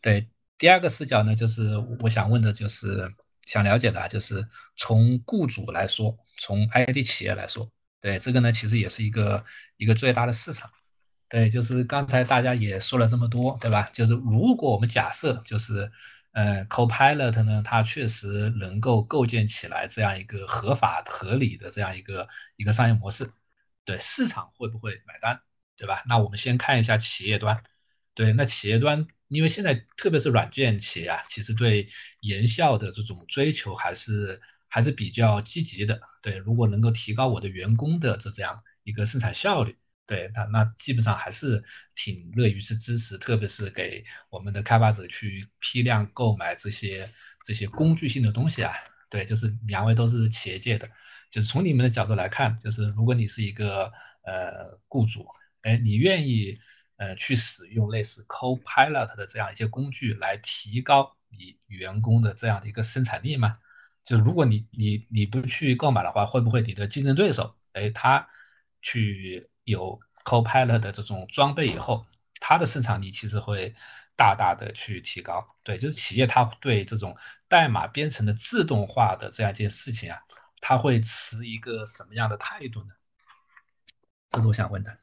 [0.00, 3.10] 对，第二个视角呢，就是我想问的，就是
[3.42, 7.68] 想了解的，就是从雇主来说，从 ID 企业来说，
[8.00, 9.44] 对这个呢，其实也是一个
[9.78, 10.70] 一个最大的市场。
[11.28, 13.88] 对，就是刚才大家也说了这么多，对吧？
[13.92, 15.90] 就是如果我们假设，就是。
[16.36, 23.26] 呃，Copilot 呢，它确实能够构建起来这样一个合法合理的这样一个一个商业模式，
[23.86, 25.40] 对市场会不会买单，
[25.78, 26.02] 对吧？
[26.06, 27.58] 那我们先看一下企业端，
[28.14, 31.88] 对，那企业端因为现在特别是软件企业啊，其实对
[32.20, 35.98] 研效的这种追求还是还是比较积极的。
[36.20, 39.74] 对，如果能够提高我的员工的这这样一个生产效率，
[40.06, 41.62] 对，那那基本上还是
[41.94, 47.12] 挺乐于去支持，特别是给我们的开发者去批量购买这些
[47.44, 48.72] 这些工具性的东西啊。
[49.10, 50.88] 对，就是两位都是企业界的，
[51.30, 53.92] 就是从你们的角度来看，就是如果你是一个
[54.24, 55.26] 呃雇主，
[55.62, 56.58] 哎，你愿意。
[56.98, 63.58] 呃，去使用类似 Copilot 的这样一些工具来提高你员工的这样的一个生产力吗？
[64.02, 68.26] 就是如果你你你不去购买的话，会不会你的竞争对手，哎，他
[68.80, 72.04] 去有 Copilot 的这种装备以后，
[72.40, 73.74] 它的生产力其实会
[74.16, 75.46] 大大的去提高。
[75.62, 77.14] 对，就是企业它对这种
[77.46, 80.18] 代码编程的自动化的这样一件事情啊，
[80.60, 82.88] 它会持一个什么样的态度呢？
[84.30, 84.96] 这是我想问的。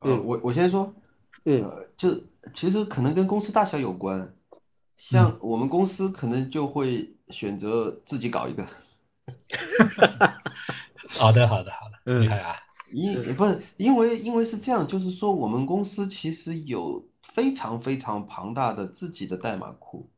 [0.00, 0.94] 嗯，我我先说，
[1.44, 4.34] 呃，就其实可能跟公司大小有关，
[4.96, 8.66] 像我们公司可能就会选择自己搞一个。
[11.18, 12.56] 好的，好的，好的，厉害啊！
[12.92, 20.08] 因不是因为因为是这样，就是说我们公司其实有非常非常庞大的自己的代码库。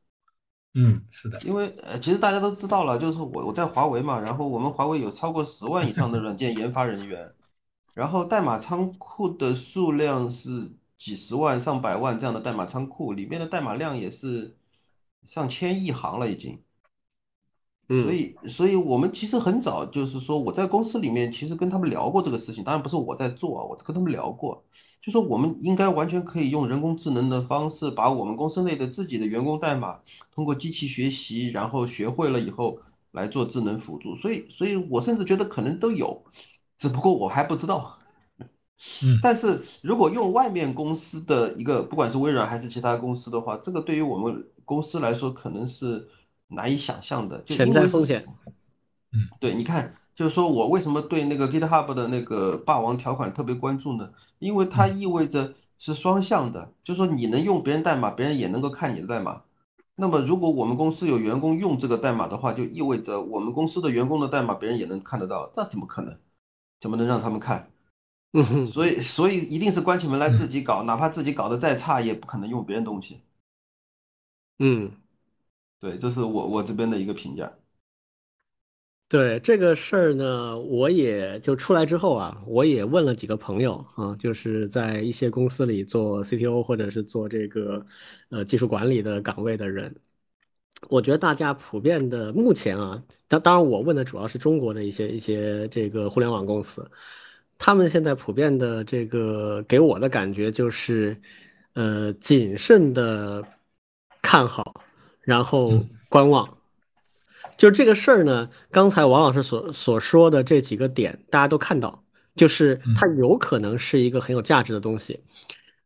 [0.74, 7.30] 嗯，是的，因为呃，其实大家都知道了，就是我我在华为嘛，然后我们华为有超过十万以上的软件研发人员。
[7.92, 14.56] 然后代码仓库的数量是几十万、上百万这样的代码仓库，里面的代码量也是
[15.24, 16.58] 上千亿行了已经。
[18.02, 24.62] 所以，所以我们其实很早就是说，我在公司里面其实跟他们聊过这个事情，当然不是我在做啊，我跟他们聊过，
[25.02, 29.98] 就说我们应该完全可以用人工智能的方式，把我们公司内的自己的员工代码
[30.34, 32.78] 通过机器学习，然后学会了以后
[33.10, 34.14] 来做智能辅助。
[34.14, 36.22] 所以，所以我甚至觉得可能都有。
[36.78, 37.96] 只不过我还不知道，
[39.04, 46.08] 嗯， 但是如果用外面公司的一个，不管是微软还是其他公司的话，这个对于我们公司来说可能是
[46.52, 48.24] 难以想象的潜在风险。
[49.12, 54.10] 嗯，对，你看，就是说我为什么对那个 GitHub 的那个霸王条款特别关注呢？
[54.38, 59.42] 因为它意味着是双向的，就是说你能用别人代码，别人也能够看你的代码。
[59.94, 66.16] 那么如果我们公司有员工用这个代码的话，就意味着我们公司的员工的代码别人也能看得到，那怎么可能？
[66.80, 67.70] 怎么能让他们看？
[68.32, 73.20] 嗯，所以所以一定是关起门来自己搞，哪怕自己搞得再差，也不可能用别人东西。
[74.58, 74.90] 嗯，
[75.82, 77.52] 对，这是我我这边的一个评价。
[79.08, 87.84] 对这个事儿呢，我也就出来之后啊，我也问了几个朋友啊，就是在一些公司里做 CTO 或者是做这个
[88.30, 89.92] 呃技术管理的岗位的人。
[90.88, 96.88] 我觉得大家普遍的目前啊，当当然我问的主要是中国的一些一些这个互联网公司，
[97.58, 101.20] 他们现在普遍的这个给我的感觉就是，
[101.74, 103.44] 呃，谨慎的
[104.22, 104.82] 看好，
[105.22, 106.58] 然后观望。
[107.56, 112.02] 就这个事儿呢，刚才王老师所所说的这几个点，大家都看到，
[112.34, 115.20] 就是它有可能是一个很有价值的东西，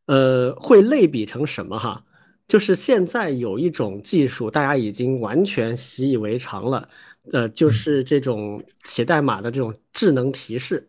[0.07, 2.05] 呃，会类比成什么哈？
[2.47, 6.89] 就是现在有一种技术，大家已经完全习以为常了，
[7.33, 10.87] 呃，就是这种写代码的这种智能提示。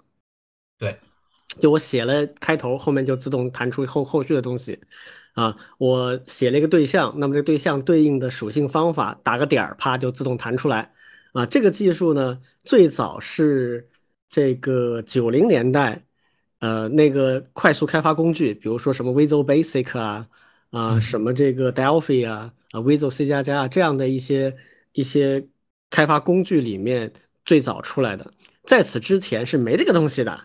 [0.77, 0.95] 对，
[1.59, 4.79] 就我写了开头，后面就自动弹出后后续的东西。
[5.37, 10.91] 啊，我写了一个对象，那么这对象对应的属性方法，打个点儿，啪就自动弹出来。
[11.33, 13.87] 啊，这个技术呢，最早是
[14.27, 16.03] 这个九零年代，
[16.57, 20.27] 呃，那个快速开发工具，比如说什么 Visual Basic 啊。
[20.69, 24.53] 啊，什么这个 Delphi 啊，啊 Visual C 加加啊，这样的一些
[24.91, 25.47] 一些
[25.89, 27.11] 开发工具里面
[27.45, 30.37] 最早出来的，在此之前是没这个东西的。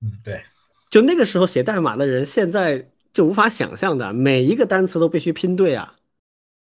[0.00, 0.42] 嗯，对，
[0.88, 5.94] 就那个时候写代码的人，现在就无法想象的，每一个单词都必须拼对啊。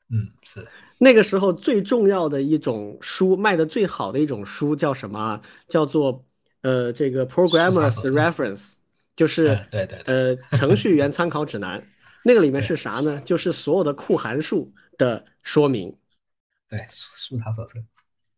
[0.09, 0.67] 嗯，是。
[0.97, 5.39] 那个时候最重要的一种书，卖的最好的一种书叫什么？
[5.67, 6.25] 叫做
[6.61, 8.73] 呃这个 Programmer's Reference，
[9.15, 11.85] 就是对对呃程序员参考指南。
[12.23, 13.21] 那个里面是啥呢？
[13.23, 15.95] 就是所有的库函数的说明。
[16.69, 17.79] 对，书塔手册。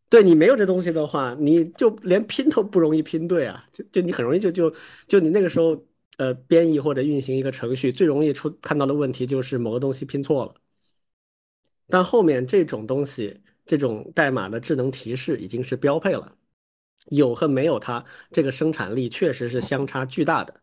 [0.08, 3.64] 对你没有这东西的话，你就连拼都不容易拼对啊！
[3.72, 4.72] 就就你很容易就就
[5.08, 5.74] 就你那个时候
[6.18, 10.54] 呃编译或者运行一个程序，最容易出看到的问题就是某个东西拼错了。
[11.88, 16.36] 但后面这种东西，这种代码的智能提示已经是标配了，
[17.06, 20.62] 有和没有它，这个生产力确实是相差巨大的。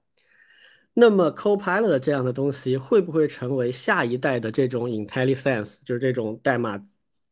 [0.94, 6.84] 那么，Copilot 这样的东西会不会成为下一代的这种 IntelliSense，就是这种代码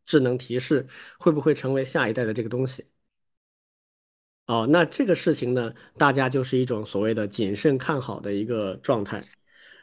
[0.06, 0.88] 智能提示，
[1.18, 2.86] 会不会成为下一代的这个东西？
[4.48, 9.24] 哦，那这个事情呢，大家就是一种所谓的谨慎看好的一个状态。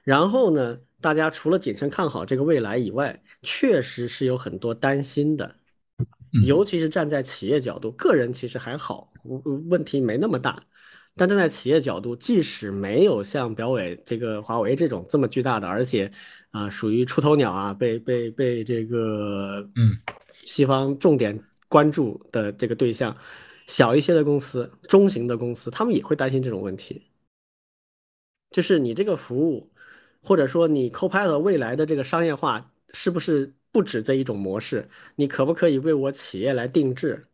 [0.03, 5.55] 然后呢，大家除了谨慎看好这个未来以外，确实是有很多担心的，
[6.47, 9.13] 尤其是站在企业角度，个人其实还好，
[9.69, 10.63] 问题没那么大。
[11.17, 16.11] 但站在企业角度，即使没有像表伟这个华为这种这么巨大的，而且
[16.51, 19.97] 啊属于出头鸟啊，被被被这个嗯
[20.33, 21.39] 西方重点
[21.69, 23.17] 关注的这个对象，
[23.67, 27.03] 小一些的公司、中型的公司，他们也会担心这种问题，
[28.51, 29.73] 就是你这个服务，
[30.23, 34.89] 或者说你 Copilot 未来的这个商业化，是不是不止这一种模式？
[35.17, 37.27] 你可不可以为我企业来定制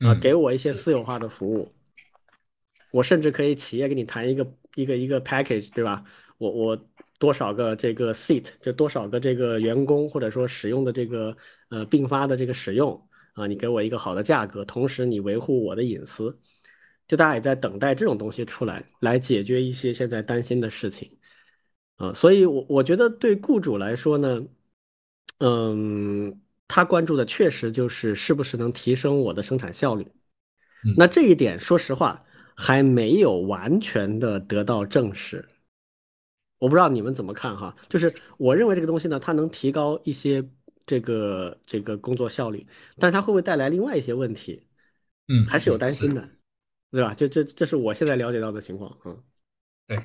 [0.00, 1.72] 啊，给我一些私有化的服务？
[2.90, 6.04] 我甚至可以企业跟你谈一个一个一个 package，对吧？
[6.38, 6.88] 我我
[7.18, 11.36] 多少个这个 seat，就多少个这个员工或者说使用的这个
[11.68, 13.07] 呃并发的这个使用
[13.38, 16.38] 啊，你给我一个好的价格，同时你维护我的隐私，
[17.06, 21.18] 就大家也在等待这种东西出来，来解决一些现在担心的事情
[21.96, 22.12] 啊。
[22.12, 24.42] 所以，我我觉得对雇主来说呢，
[25.38, 30.06] 嗯，他关注的确实就是是不是能提升我的生产效率。
[30.96, 32.24] 那这一点，说实话。
[32.60, 35.48] 还没有完全的得到证实，
[36.58, 37.76] 我不知道你们怎么看哈。
[37.88, 40.42] 就是我认为这个东西呢，它能提高一些
[40.88, 42.66] 这个这个工作效率，
[42.96, 44.66] 但是它会不会带来另外一些问题？
[45.28, 46.26] 嗯，还是有担心的，
[46.90, 47.12] 对吧？
[47.12, 49.22] 就这这是我现在了解到的情况嗯，
[49.86, 49.98] 对，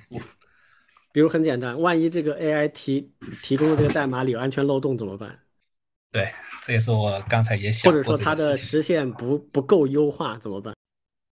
[1.13, 3.09] 比如很简单，万一这个 AI 提
[3.41, 5.39] 提供的这个代码里有安全漏洞怎么办？
[6.11, 6.29] 对，
[6.65, 10.75] 这也是我刚才也想或者说它的实现不不够优化怎么办？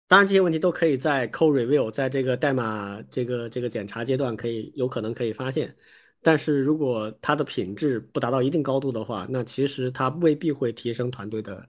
[0.08, 5.76] 当然，这些问题都可以在 code review，在这个代码这个这个检查阶段，可以有可能可以发现。
[6.22, 11.67] 但是如果它的品质不达到一定高度的话，那其实它未必会提升团队的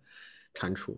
[0.55, 0.97] 产出。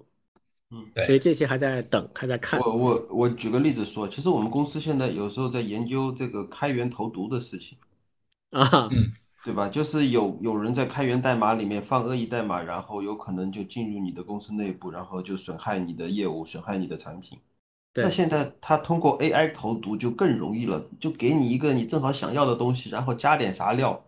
[0.71, 2.61] 嗯，所以这些还在等，还在看。
[2.61, 7.77] 我我我举个例子说，其实我们公司现在有时候在研究这个开源投毒的事情。
[8.51, 9.13] 啊，嗯。
[9.45, 9.69] 对吧？
[9.69, 17.37] 就是有有人在开源代码里面放恶意代码，然后有可能就进入你的公司内部，然后就损害你的业务，损害你的产品。
[17.95, 24.05] 那现在它通过 AI 投毒就更容易了，就给你一个你正好想要的东西，然后加点啥料，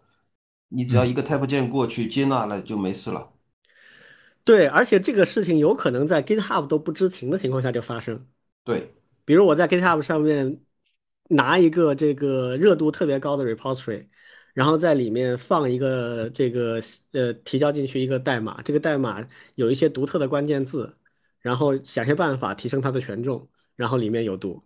[0.69, 3.31] 你只要一个 type 键过去接纳了就没事了。
[4.45, 8.27] 对，而且这个事情有可能在 GitHub 都不知情的情况下就发生。
[8.65, 10.61] 对，比如我在 GitHub 上面
[11.29, 14.07] 拿一个这个热度特别高的 repository。
[14.55, 16.81] 然后在里面放一个这个
[17.11, 19.27] 呃提交进去一个代码，这个代码
[19.57, 20.97] 有一些独特的关键字，
[21.41, 24.63] 然后想些办法提升它的权重，然后里面有毒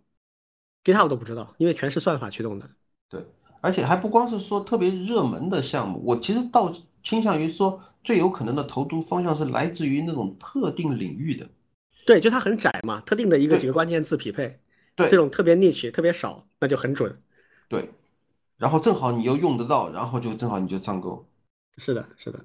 [0.83, 2.69] ，GitHub 都不知道，因为全是算法驱动的。
[3.09, 3.25] 对，
[3.61, 11.49] 而且还不光是说特别热门的项目，我其实倒倾向于说最有可能的投毒方向是来自于那种特定领域的。
[12.05, 14.59] 对，就它很窄嘛，特定的一个几个关键字匹配，
[14.95, 17.21] 对，这种特别 niche 特别少，那就很准。
[17.67, 17.89] 对。
[18.57, 21.25] 然后正好你又用得到，然后就正好你就上钩。
[21.77, 22.43] 是的，是的。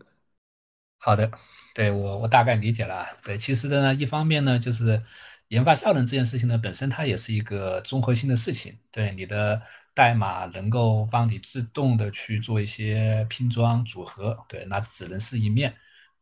[1.01, 1.29] 好的，
[1.75, 3.05] 对我我大概理解了。
[3.25, 5.03] 对，其实呢，一方面呢，就是
[5.49, 8.79] 研发效能这件事情呢，本身它也是一个综合性的事情。
[8.91, 9.61] 对，你的
[9.95, 15.75] 代码能够帮你自动的去做一些拼装组合，对，那只能是一面。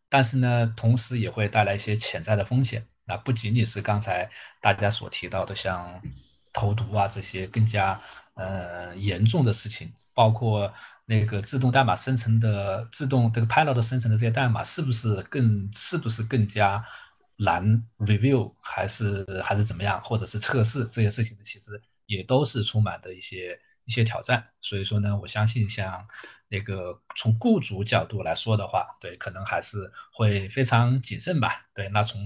[0.09, 2.87] 但是呢，同时也会带来一些潜在的风险。
[3.05, 6.01] 那不仅仅是刚才大家所提到的，像
[6.53, 8.01] 投毒啊这些更加。
[8.35, 10.73] 呃，严重的事情，包括
[11.05, 16.83] 那个自动代码生成的自动这个 Pilot 生成的这些代码，是不是更是不是更加
[17.43, 17.63] 难
[17.99, 21.43] review，还是还是怎么样，或者是测试这些事情呢？
[21.45, 24.47] 其实也都是充满的一些一些挑战。
[24.61, 26.07] 所以说呢，我相信像
[26.49, 31.67] 那个从雇主角度来说的话，对，可能还是会非常谨慎吧。
[31.75, 32.21] 对，那从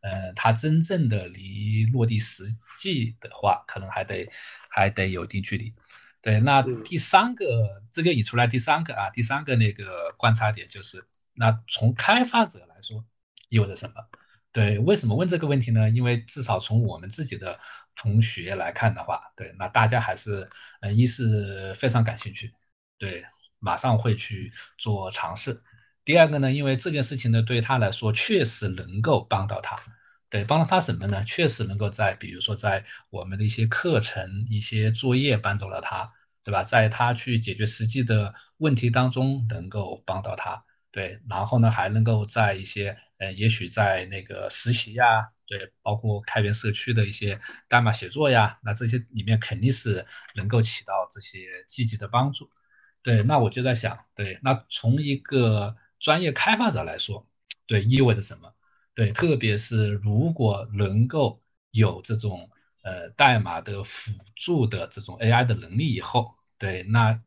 [0.00, 2.44] 呃他真正的离落地实
[2.78, 4.28] 际的话，可能还得。
[4.74, 5.70] 还得有一定距离，
[6.22, 6.40] 对。
[6.40, 7.44] 那第三个，
[7.90, 11.04] 这就引出来第三个啊，第三个那个观察点就是，
[11.34, 13.04] 那从开发者来说，
[13.50, 13.96] 意味着什么？
[14.52, 15.88] 对，为什么问这个问题呢？
[15.88, 17.58] 因为至少从我们自己的
[17.96, 20.46] 同学来看的话，对，那大家还是，
[20.82, 22.52] 呃，一是非常感兴趣，
[22.98, 23.24] 对，
[23.58, 25.58] 马上会去做尝试。
[26.04, 29.74] 第二个呢，因为这件事情呢，对他来说确实能够帮到他。
[30.28, 31.22] 对，帮到他什么呢？
[31.24, 36.10] 确实能够在，比如说在我们的一些课程、一些作业帮助了他，
[36.42, 36.62] 对吧？
[36.62, 40.62] 在他去解决实际的问题当中，能够帮到他。
[40.92, 52.48] 对，然后呢，还能够在一些，呃，也许在那个实习呀，对，包括开源社区的一些代码写作呀，那这些里面肯定是能够起到这些积极的帮助。
[53.02, 57.26] 对，那我就在想，对，那从一个专业开发者来说，
[57.66, 58.52] 对，意味着什么？
[58.94, 61.40] 对，特别是如果能够
[61.70, 62.50] 有这种
[62.82, 67.18] 呃代码的辅助的这种 AI 的能力以后，对，那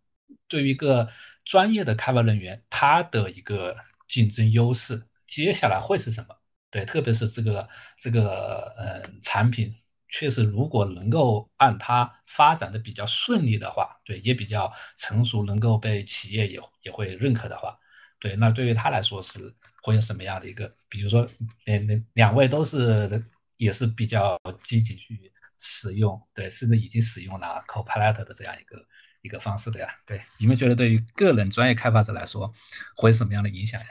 [0.48, 1.10] 对于一个
[1.44, 3.76] 专业的开发人员，他的一个
[4.08, 6.36] 竞争优势，接下来会是什么？
[6.72, 7.68] 对，特别是这个
[7.98, 9.74] 这个呃产品，
[10.10, 17.78] 确实如果能够按它发展的比较顺利的话，对，也比较成熟，能够被企业也也会认可的话，
[18.20, 20.70] 对，那对于他来说是会有什么样的一个？
[20.90, 21.28] 比如说，
[21.64, 23.24] 两两两位都是
[23.58, 28.86] 也是比较积极去使用，对，甚至已经使用了 Copilot 的这样一个
[29.26, 32.54] 一个方式的呀，对，你们觉得对于个人专业开发者来说
[32.96, 33.88] 会有什么样的影响呀？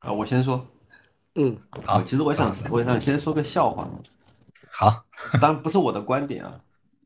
[0.00, 0.68] 啊，我先说。
[1.34, 3.88] 嗯，好，其实我想，我想先说个笑话。
[4.70, 5.06] 好，
[5.40, 6.60] 当然不是我的观点啊，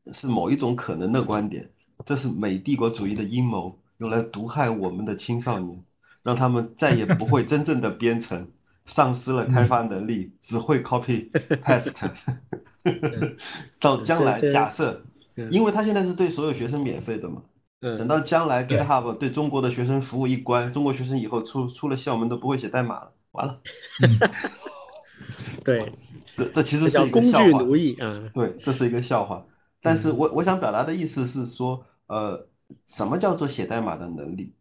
[0.07, 1.71] 是某一种可能的观点。
[2.05, 5.81] 这是美帝国主义的阴谋，用来毒害我们的青少年，
[6.23, 8.51] 让他们再也不会真正的编程，
[8.85, 11.31] 丧失了开发能力，只会 copy
[11.63, 12.11] paste。
[13.79, 15.05] 到将来，假设，
[15.51, 17.43] 因为他现在是对所有学生免费的嘛，
[17.79, 23.11] 等到将来 GitHub 对中国的学生服务一关，中国学生以后出出了校门都不会写代码了。
[23.31, 23.61] 完了，
[25.63, 25.93] 对，
[26.35, 27.61] 这这其实是一个笑话。
[27.61, 29.45] 奴役啊，对，这是一个笑话。
[29.79, 32.47] 但是我我想表达的意思是说，呃，
[32.87, 34.55] 什么叫做写代码的能力？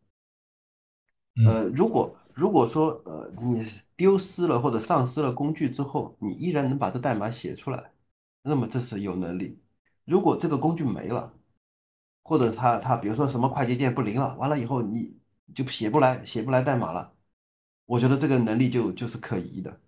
[1.47, 3.65] 呃，如果如果说呃你
[3.97, 7.93] 丢失了或者丧失了工具之后，你依然能把这代码写出来，
[8.43, 9.59] 那么这是有能力。
[10.07, 11.33] 如果这个工具没了，
[12.23, 15.15] 或者它它比如说什么快捷键不灵了，完了以后你
[15.55, 17.13] 就写不来写不来代码了。
[17.87, 19.79] 我觉得这个能力就就是可疑的，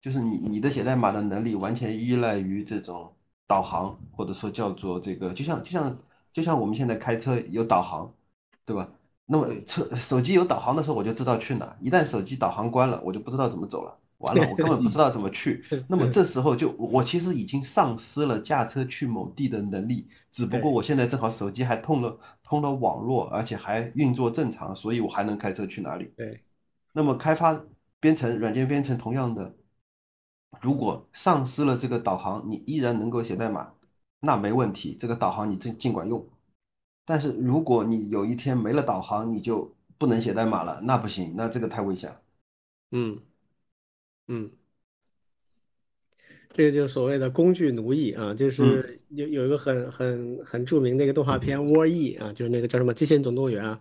[0.00, 3.12] 就是你你的写代码的能力完全依赖于这种
[3.46, 5.98] 导航，或者说叫做这个，就像就像
[6.32, 8.12] 就像我们现在开车有导航，
[8.64, 8.88] 对吧？
[9.26, 13.96] 那么车手机有导航的时候，我就知道去哪；一旦手机导航关了，我就不知道怎么走了。
[14.20, 15.62] 完了，我根本不知道怎么去。
[15.88, 26.12] 那么这时候就我其实已经丧失了驾车去某地的能力，只不过我现在正好手机还通了通了网络，而且还运作正常，所以我还能开车去哪里？
[26.16, 26.42] 对。
[26.92, 27.64] 那么开发
[27.98, 29.54] 编程软件编程同样的，
[30.60, 33.72] 如果丧失了这个导航，你依然能够写代码，
[34.20, 36.26] 那没问题，这个导航你尽尽管用。
[37.06, 42.20] 但是如果你有一天没了导航，你就不能写代码了，那不行，那这个太危险了。
[42.92, 43.18] 嗯
[44.32, 44.48] 嗯，
[46.52, 53.80] 这个就是所谓的工具奴役啊，就是有有一个很很很著名的一个动画片《War E》啊，就是那个叫什么《机器人总动员》啊。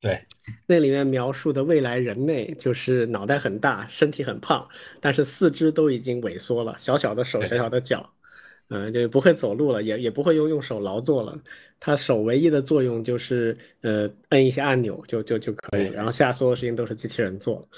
[0.00, 0.22] 对，
[0.68, 4.68] 那里面描述的未来人类就是脑袋很大，身体很胖，
[5.00, 8.08] 但是四肢都已经萎缩了，小小的手，小小的脚，
[8.70, 11.36] 嗯，就不会走路了，也也不会用用手劳作了。
[11.80, 17.68] 他手唯一的作用就是呃摁一些按钮就就就可以，然后下所有事情都是机器人做。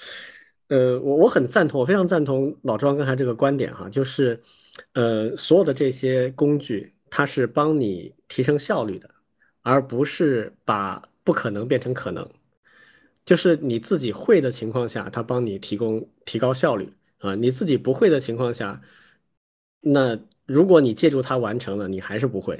[0.70, 4.40] 呃，我我很赞同，我非常赞同老庄刚才这个观点哈，就是
[4.94, 9.10] 呃所有的这些工具，它是帮你提升效率的，
[9.62, 11.06] 而不是把。
[11.22, 12.28] 不可能变成可能，
[13.24, 17.34] 就是你自己会的情况下，它帮你提供提高效率啊。
[17.34, 18.80] 你自己不会的情况下，
[19.80, 22.58] 那如果你借助它完成了，你还是不会，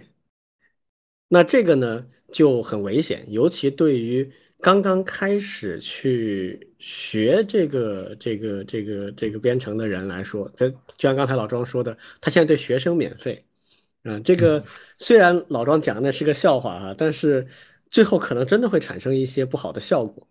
[1.28, 4.30] 那这个呢就很危险，尤其对于
[4.62, 13.44] 刚刚开始去学这个这个这个这个编程的人来说，就就像刚才老庄说的，他现在对学生免费，
[14.04, 14.64] 啊，这个
[14.98, 17.46] 虽然老庄讲的那是个笑话啊，但是。
[17.92, 20.28] 最后可能真的会产生一些不好的效果，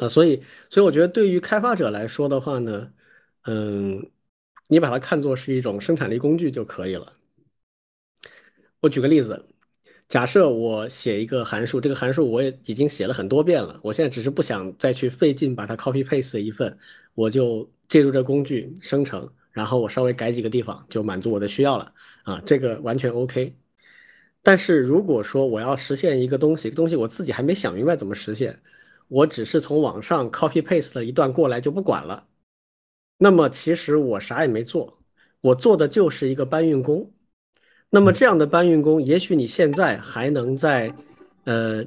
[0.00, 2.92] 啊，所以，所以我觉得对于开发者来说的话呢，
[3.44, 4.10] 嗯，
[4.66, 7.12] 你把它看作是一种生产力工具就可以了。
[8.80, 9.48] 我举个例子，
[10.08, 16.78] 假设我写一个函数，这个函数我也已经写了很多遍了，我现在只是不想再去费劲把它 copy paste 一份，
[17.14, 21.92] 我就借助这工具生成，然后我稍微改几个地方就满足我的需要了，
[22.22, 23.54] 啊，这个完全 OK。
[24.42, 28.58] 但是如果说我要实现一个东西，东西我自己还没想明白怎么实现，
[29.08, 32.26] 我只是从网上 copy paste 了一段过来就不管了，
[33.18, 35.02] 那么其实我啥也没做，
[35.42, 37.12] 我做的就是一个搬运工。
[37.90, 40.94] 那么这样的搬运工，也许你现在还能在
[41.44, 41.84] 呃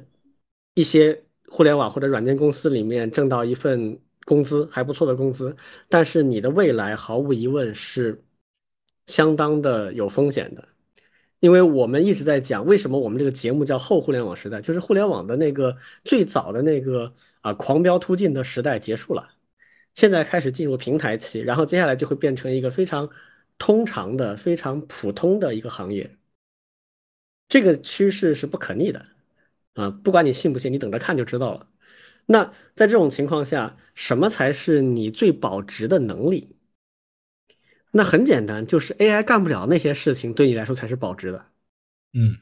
[0.74, 5.56] 一些互联网或者软件公司里面挣到一份工资还不错的工资，
[5.88, 8.22] 但是你的未来毫无疑问是
[9.06, 10.68] 相当的有风险的。
[11.40, 19.28] 因为我们一直在讲，为什么我们这个节目叫后互联网时代，就是互联网的那个最早的那个啊狂飙突进的时代结束了，
[19.94, 23.10] 现在开始进入平台期，然后接下来就会变成一个非常
[23.62, 26.16] 通常的、非常普通的一个行业。
[27.48, 29.06] 这个趋势是不可逆的
[29.74, 31.68] 啊，不管你信不信，你等着看就知道了。
[32.26, 36.56] 那在这种情况下，什么才是你最保值的能力？
[37.92, 41.46] 那很简单，就是 AI 干不了那些事情，对你来说才是保值的。
[42.14, 42.38] 嗯，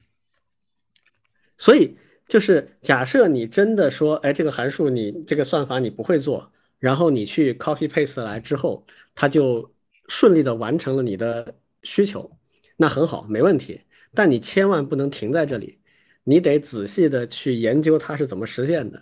[1.59, 1.99] 所以
[2.29, 9.71] 就是假设你真的说，哎，这个函数你这个算法你不会做，然后你去 copy paste 来之后，它就
[10.11, 11.55] 顺利的完成了你的
[11.85, 12.29] 需求，
[12.77, 13.81] 那很好，没问题。
[14.13, 15.79] 但你千万不能停在这里，
[16.25, 19.01] 你得仔细的去研究它是怎么实现的，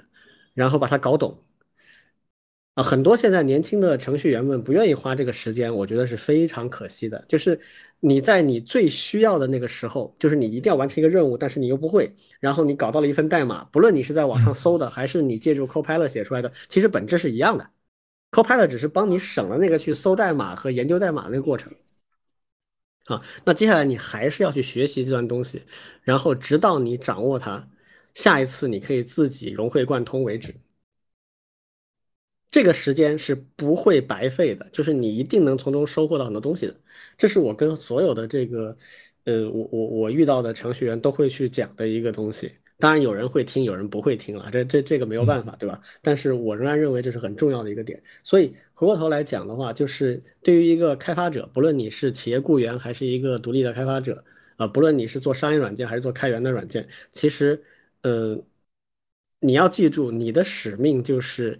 [0.52, 1.42] 然后把它搞懂。
[2.74, 7.24] 啊，很多现在年轻的程序员们不愿意花这个时间，我觉得是非常可惜的。
[7.26, 7.58] 就是
[8.00, 17.68] 你在你最需要的那个时候，就是你一定要完成一个任务，但是你又不会，然后你搞到了一份代码，不论你是在网上搜的，还是你借助 Copilot 写出来的，其实本质是一样的。
[18.30, 21.72] Copilot 只是帮你省了那个去搜代码和研究代码那个过程。
[23.06, 25.62] 啊，那接下来你还是要去学习这段东西，
[26.02, 27.66] 然后直到你掌握它，
[28.14, 30.54] 下一次你可以自己融会贯通为止。
[32.50, 36.74] 这个时间是不会白费的，就是你一定能从中收获到很多东西的。
[37.16, 38.76] 这是我跟所有的这个，
[39.24, 42.52] 呃，我我我遇到的程序员都会去讲的一个东西。
[42.78, 45.80] 当然有人会听，有人不会听了，这这这个没有办法，对吧？
[46.00, 48.02] 但是我仍然认为这是很重要的一个点。
[48.22, 54.24] 所以回过头来讲的话，就是对于一个开发者，不论你是企业雇员还是一个独立的开发者，
[54.56, 57.62] 啊，不论你是做商业软件还是做开源的软件，其实，
[58.02, 58.38] 呃，
[59.40, 61.58] 你要记住，你的使命就是。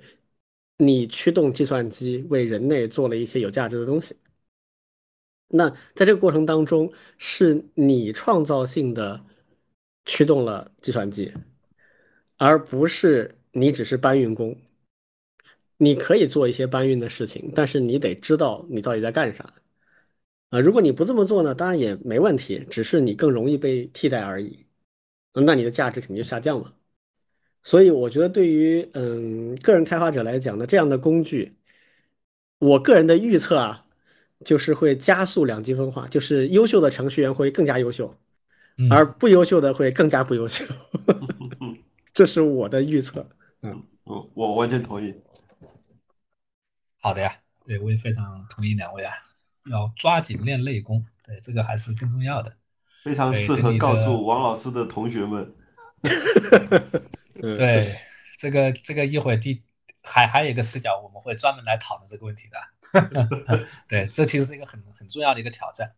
[0.81, 4.14] 你驱动计算机为人类做了一些有价值的东西，
[5.49, 9.25] 那在这个过程当中，是你创造性的
[10.09, 11.33] 驱动了计算机，
[12.37, 14.57] 而不是你只是搬运工。
[15.77, 19.55] 你可以做一些搬运的事情，但是你得知道你到底在干啥。
[20.49, 24.65] 啊，如果你不这么做呢，当然也没问题，只是你更容易被替代而已。
[25.35, 26.75] 那你的价值肯定就下降了。
[27.63, 31.53] 所以我觉得，对于嗯个人开发者来讲呢，这样的工具，
[32.59, 33.87] 我个人的预测啊，
[34.45, 38.17] 就是会加速两极分化，就是优秀的程序员会更加优秀，
[38.91, 40.64] 而不优秀的会更加不优秀。
[42.14, 43.29] 这是我的预测。
[43.62, 45.14] 嗯，我我完全同意。
[47.01, 49.12] 好的呀，对我也非常同意两位啊，
[49.70, 52.53] 要抓紧练内功，对这个还是更重要的。
[53.05, 55.55] 非常适合告诉王老师的同学们。
[57.35, 57.85] 对，
[58.37, 59.62] 这个这个一会儿第
[60.03, 63.68] 还还有一个视角，我们会专门来讨论这个问题的。
[63.89, 65.93] 对，这其实是一个很很重要的一个挑战。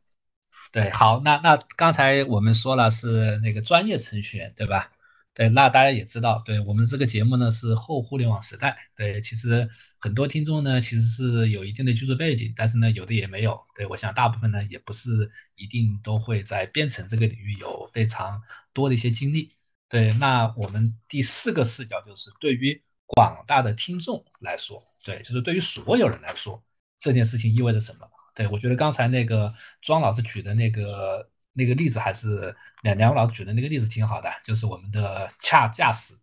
[0.72, 4.90] 对，好，那那刚才我们说了是那个专业程序员，对吧？
[5.34, 8.76] 对，那大家也知道，对我们这个节目呢是后互联网时代。
[8.94, 9.68] 对，其实
[9.98, 13.58] 很多听众呢其实是有一定的居住背景，但是呢有的也没有。
[13.74, 15.10] 对我想大部分呢也不是
[15.56, 18.40] 一定都会在编程这个领域有非常
[18.72, 19.56] 多的一些经历。
[19.88, 26.62] 对，那我们第四个视角就是对于广大的听众来说，对，就是对于所有人来说，
[26.98, 28.06] 这件事情意味着什么？
[28.40, 36.14] 对我觉得刚才那个庄老师举的那个那个例子，还是两两位老师举的那个例子挺好的，就是我们的驾驾驶，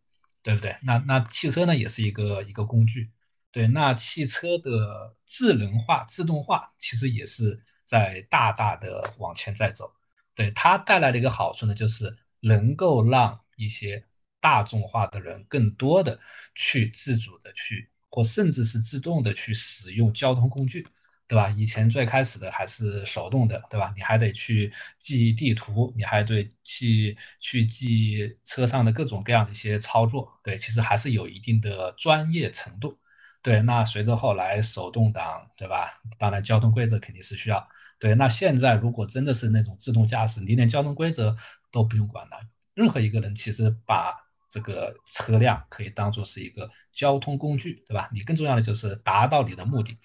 [0.42, 0.76] 对不对？
[0.82, 3.12] 那那汽车呢，也是一个一个工具，
[3.52, 9.94] 对，那汽车的智能化、自动化，其实也是在大大的往前在走，
[10.34, 14.04] 对它带来的一个好处呢，就是能够让一些
[14.40, 16.20] 大众化的人，更多的
[16.56, 20.88] 去自主的去，或甚至是自动的去使用交通工具，
[21.28, 21.50] 对吧？
[21.50, 23.94] 以前最开始的还是手动的，对吧？
[23.96, 32.98] 你还得去记地图，你还得去去记车上的各种各样的一些操作，对，其实还是有一定的专业程度。
[33.42, 36.02] 对，那随着后来手动挡，对吧？
[36.18, 37.68] 当然交通规则肯定是需要。
[38.00, 41.36] 对，那现在如果真的是那种自动驾驶，你连交通规则
[41.72, 42.40] 都不用管了。
[42.74, 44.16] 任何一个人其实把
[44.50, 48.10] 这个车辆可以当做是一个交通工具，对吧？
[48.14, 49.98] 你更重要的就是达到你的目的。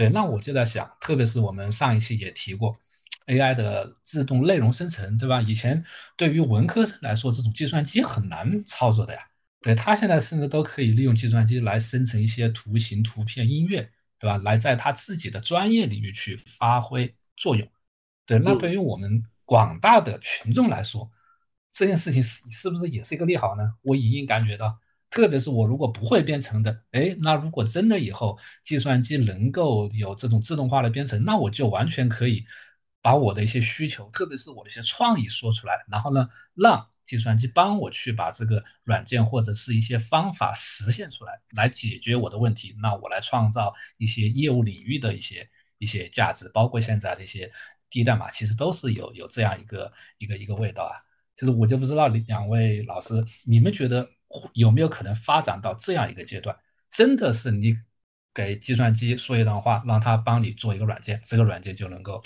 [0.00, 2.74] 对，那我就在想，特别是我们上一期也提过
[3.26, 5.42] ，AI 的自动内容生成，对吧？
[5.42, 5.84] 以前
[6.16, 9.20] 对于文科生来说，这种计算机很难操作的呀。
[9.60, 13.86] 对他现在甚至都可以利用计算机来生成一些图形、图片、音乐，
[14.18, 14.38] 对吧？
[14.38, 17.68] 来在他自己的专业领域去发挥作用。
[18.24, 21.10] 对，那对于我们广大的群众来说，
[21.70, 23.74] 这件事情是是不是也是一个利好呢？
[23.82, 24.79] 我隐隐感觉到，
[25.10, 32.44] 特别是我如果不会编程的，哎，那如果真的以后计算机能够有这种自动化的编程，那我就完全可以
[33.02, 42.72] 把我的一些需求，特别是我的一些创意说出来，然后呢，让计算机帮我去把这个软件或者是一些方法实现出来，来解决我的问题。
[42.80, 45.48] 那我来创造一些业务领域的一些
[45.78, 47.50] 一些价值，包括现在的一些
[47.90, 50.94] 低代码，其实都是有有这样一个一个一个味道啊。
[51.34, 54.08] 其实我就不知道两位老师，你们觉得
[54.52, 56.56] 有没有可能发展到这样一个阶段？
[56.88, 57.76] 真的是你
[58.32, 62.22] 给计算机说一段话，让它帮你做一个软件，这个软件就能够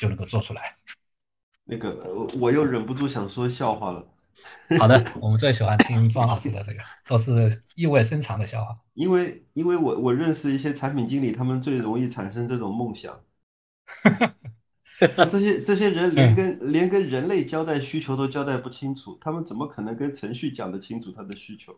[0.00, 0.76] 就能够做出来。
[1.64, 1.92] 那个，
[2.38, 4.06] 我又忍不住想说笑话了。
[4.78, 8.74] 好的， 我们最喜欢听庄老师的这个，都是意味深长的笑话。
[8.92, 13.20] 因为因为我我认识一些产品经理，他们最容易产生这种梦想。
[15.30, 21.74] 这些这些人连跟连跟人类交代需求都交代不清楚，他们怎么可能跟程序讲得清楚他的需求？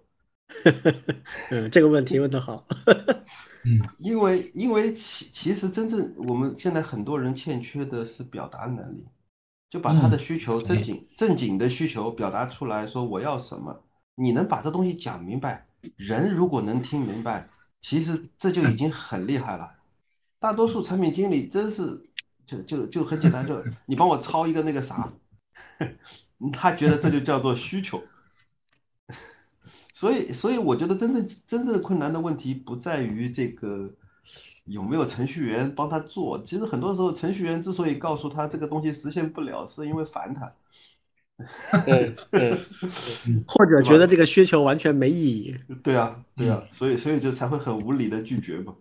[1.50, 2.66] 嗯，这个问题问得好。
[3.64, 9.04] 嗯，因为因为其其实真正我们现在很多人欠缺的是表达能力，
[9.70, 13.82] 就把他的需求正经正经的需求表达出来，说我要什么，
[14.14, 17.48] 你能把这东西讲明白，人如果能听明白，
[17.80, 19.72] 其实这就已经很厉害了。
[20.38, 21.82] 大多数产品经理真是
[22.46, 25.12] 就就就很简单，就你帮我抄一个那个啥，
[26.52, 28.02] 他觉得这就叫做需求。
[29.92, 33.90] 所以，所以我觉得真正真正困难的问题不在于这个
[34.66, 36.42] 有没有程序员帮他做。
[36.44, 40.52] 其实很多时候，程序员之所以告诉他这个东西实现不了，是因为烦他。
[43.46, 45.56] 或者觉得这个需求完全没意义。
[45.82, 48.74] 对啊，对啊，所以所以就才会很无理的拒绝嘛。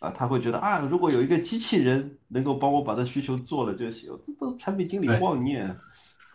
[0.00, 5.76] 啊，他会觉得啊，如果有一个机器人能够帮我把这需求做了就行，这都产品经理妄念。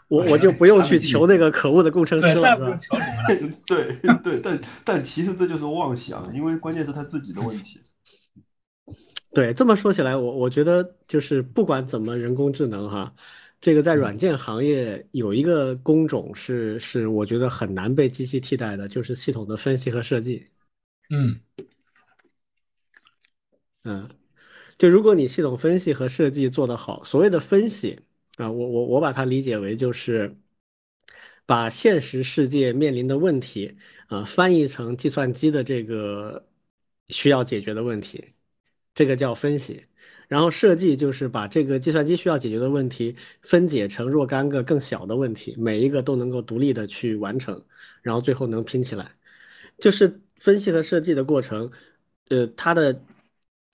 [0.08, 2.78] 我我就不用去求那个可恶的工程师了，
[3.68, 7.82] 对对，但但其实这就是妄想，因为关键是他自己的问题。
[9.34, 13.12] 对，这么说起来，我我觉得就是不管怎么人工智能哈，
[13.60, 20.46] 这个在软件行业有一个工种是是我觉得很难被机器替代的，就是系统的分析和设计。
[21.10, 21.36] 嗯
[23.86, 24.10] 嗯，
[24.78, 28.00] 就如果你系统分析和设计做得好，所谓的分析。
[28.38, 30.36] 啊，我我我把它理解为就是
[31.46, 33.78] 把现实世界面临的问题
[34.08, 36.46] 啊翻译成计算机的这个
[37.08, 38.22] 需要解决的问题，
[38.94, 39.82] 这个叫分析。
[40.28, 47.64] 然后设计就是把这个计算机需要解决的问题分解成若干个更小的问题，每一个都能够独立的去完成，
[48.02, 49.10] 然后最后能拼起来。
[49.78, 51.72] 就是分析和设计的过程，
[52.28, 53.00] 呃，它的。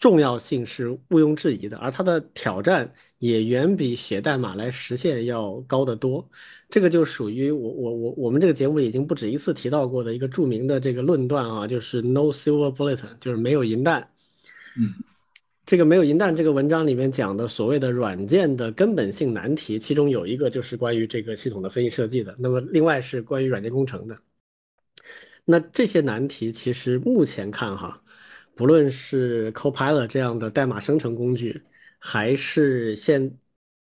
[0.01, 6.27] 重要性是毋庸置疑的，而它的挑战也远比写代码来实现要高得多。
[6.71, 14.09] 这个就属于我我我我们这个节目已经不止一次提到过的一个著名的这个论断啊，就是 no silver bullet，就是没有银弹。
[14.75, 14.91] 嗯，
[15.67, 24.17] 这个没有银弹这个文章里面讲的所谓的软件的根本性难题，其中有一个就是关于这个系统的分析设计的，那么另外是关于软件工程的。
[25.45, 28.01] 那这些难题其实目前看哈。
[28.55, 31.61] 不论是 Copilot 这样的代码生成工具，
[31.99, 33.37] 还是现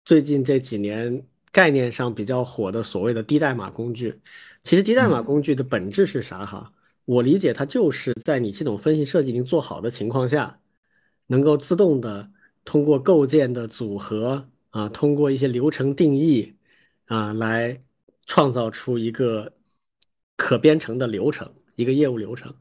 [0.04, 4.20] 最近这几年概念上比较火的所谓的低代码工具，
[4.62, 6.72] 其实低代码工具的本质是啥哈？
[7.04, 10.60] 我理解它就是在你系统分析设计已经做好的情况下，
[11.28, 12.30] 能够自动的
[12.64, 16.54] 通过构建的组合啊，通过一些流程定义
[17.06, 17.80] 啊，来
[18.26, 19.52] 创造出一个
[20.36, 22.54] 可编程的流程，一个业务流程。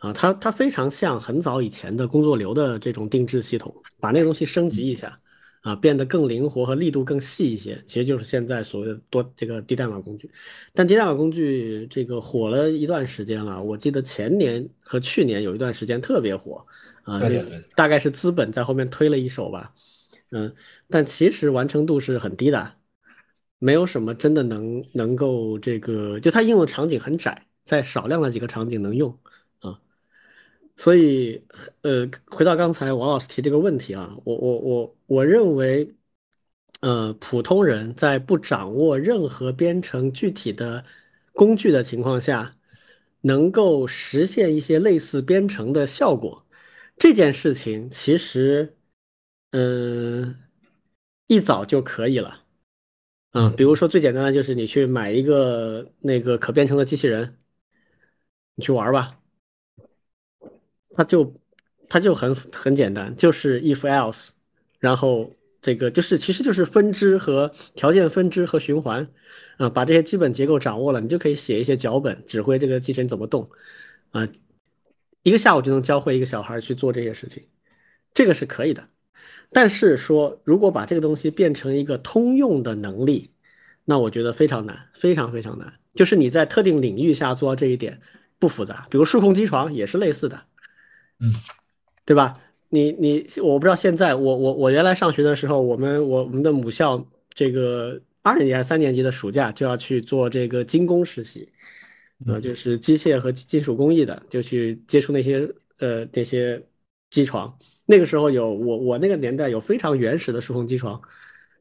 [0.00, 5.20] 啊，它它非常像很早以前的工作流的这种定制系统，把那个东西升级一下，
[5.60, 10.30] 啊，变得更灵活和力度更细一些，其实就是现在所谓的多这个低代码工具。
[10.72, 16.64] 但低代码工具这个火了一段时间了，我记得前年和去年有一段时间特别火，
[17.02, 19.70] 啊，这大概是资本在后面推了一手吧，
[20.30, 20.50] 嗯，
[20.88, 22.72] 但其实完成度是很低的，
[23.58, 29.14] 没有什么真的能能够这个，就它应用场景很窄，在少量的几个场景能用。
[30.80, 31.44] 所以，
[31.82, 35.94] 呃，回到刚才王老师提这个问题啊，我我我我认为，
[36.80, 40.82] 呃，普通人在不掌握任何编程具体的
[41.34, 42.56] 工具的情况下，
[43.20, 46.46] 能够实现一些类似编程的效果，
[46.96, 48.74] 这件事情其实，
[49.50, 50.34] 嗯，
[51.26, 52.42] 一早就可以了，
[53.32, 57.38] 嗯，比如说最简单的就是你去买一个那个可编程的机器人，
[58.54, 59.19] 你去玩吧。
[60.94, 61.34] 它就
[61.88, 64.30] 它就很很简单，就是 if else，
[64.78, 65.30] 然后
[65.62, 69.06] 这个就是其实就是分支和条件分支和循环，
[69.56, 73.48] 啊，把这些基本结构掌握了，你就可以写一些脚本，指挥这个机器人怎么动，
[74.10, 74.26] 啊，
[75.22, 77.42] 一个下午就能教会一个小孩去做这些事情，
[78.14, 78.88] 这个是可以的。
[79.52, 83.30] 但是说如果把这个东西变成一个通用的能力，
[83.84, 85.72] 那我觉得非常难，非常非常难。
[85.94, 88.00] 就是你在特定领域下做到这一点
[88.38, 90.40] 不复杂，比如数控机床也是类似的。
[91.20, 91.32] 嗯，
[92.04, 92.40] 对吧？
[92.72, 97.04] 你你我不知道现在我我我原来上学的时候，我们我我们的母校
[97.34, 101.48] 这个二年级还是三年级的暑假就要去做这个精工实习，
[102.26, 106.64] 呃，就是机械和金属工艺的，就去接触那些呃那些
[107.10, 107.52] 机床。
[107.86, 111.00] 那个时候有我我那个年代有非常原始的数控机床，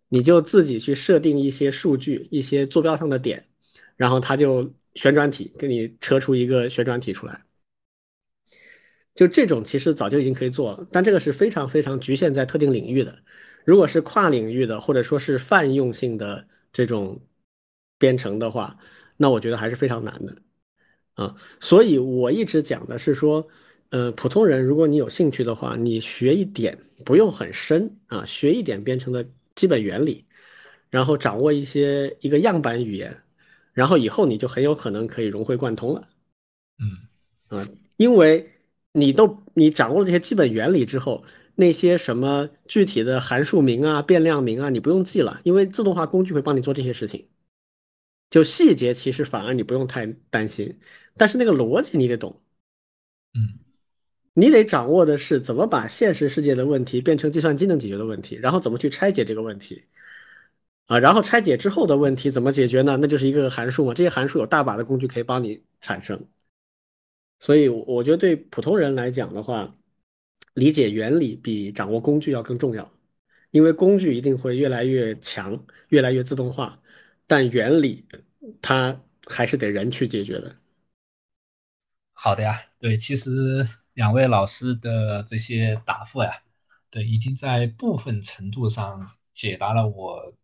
[0.09, 3.43] 你就自己去设定一些数据，一些坐标上的点，
[3.97, 7.41] 然后它就旋转体给你车出一个旋转体出来。
[9.19, 13.13] 就这种其实早就已经可以做了，但这个是非常非常局限在特定领域的。
[13.65, 17.19] 如果是跨领域的，或者说是泛用性的这种
[17.97, 18.77] 编程的话，
[19.17, 20.37] 那我觉得还是非常难的
[21.15, 21.35] 啊。
[21.59, 23.45] 所以我一直讲的是说，
[23.89, 30.23] 呃，普通人如果你有兴趣的话，你学一点不用很深啊，学一点编程的基本原理，
[30.89, 33.21] 然后掌握一些一个样板语言，
[33.73, 36.07] 然后以后你就很有可能可以融会贯通了。
[36.79, 37.67] 嗯，啊，
[37.97, 38.49] 因为。
[38.91, 41.23] 你都你掌握了这些基本原理之后，
[41.55, 47.27] 那些什么具体的函数名啊、变量名啊，你不用记了，因为自动化工具会帮你做这些事情。
[48.29, 50.79] 就细节其实反而你不用太担心，
[51.15, 52.41] 但是那个逻辑你得懂。
[53.33, 53.59] 嗯，
[54.33, 59.85] 你得掌握的是怎么把现实世界的问题变成计算机能解决的问题，然后怎么去拆解这个问题。
[60.87, 62.97] 啊，然后拆解之后的问题怎么解决呢？
[62.97, 66.27] 那就是一个个函数嘛，这些函数有大把的工具可以帮你产生。
[67.39, 69.73] 所以我觉得对普通人来讲的话，
[70.55, 72.91] 理解原理比掌握工具要更重要，
[73.51, 76.81] 因为工具一定会越来越强，越来越自动化，
[77.25, 78.05] 但原理
[78.61, 80.53] 它还是得人去解决的。
[82.11, 86.43] 好的呀，对，其实两位老师的这些答复呀，
[86.89, 90.35] 对，已经在部分程度上解答了我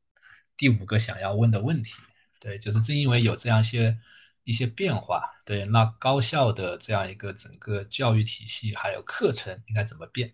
[0.55, 1.95] 第五个想要问的问题。
[2.39, 3.97] 对，就是正因为有这样一些。
[4.45, 10.31] 一些变化，对，那高校的这样一个整个教育体系还有课程应该怎么变？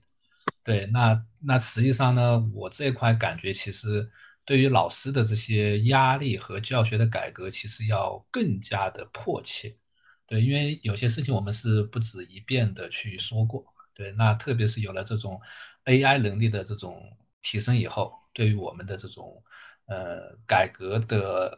[0.64, 4.12] 对，那那实际上呢，我这块感觉其实
[4.44, 9.76] 对于老师的这些压力和教学的改革，其实要更加的迫切。
[10.28, 13.66] 对，因为有些事情我们是不止一遍的去说过。
[13.94, 15.40] 对，那特别是有了这种
[15.86, 17.02] AI 能力的这种
[17.42, 19.42] 提升以后，对于我们的这种
[19.86, 21.58] 呃改革的。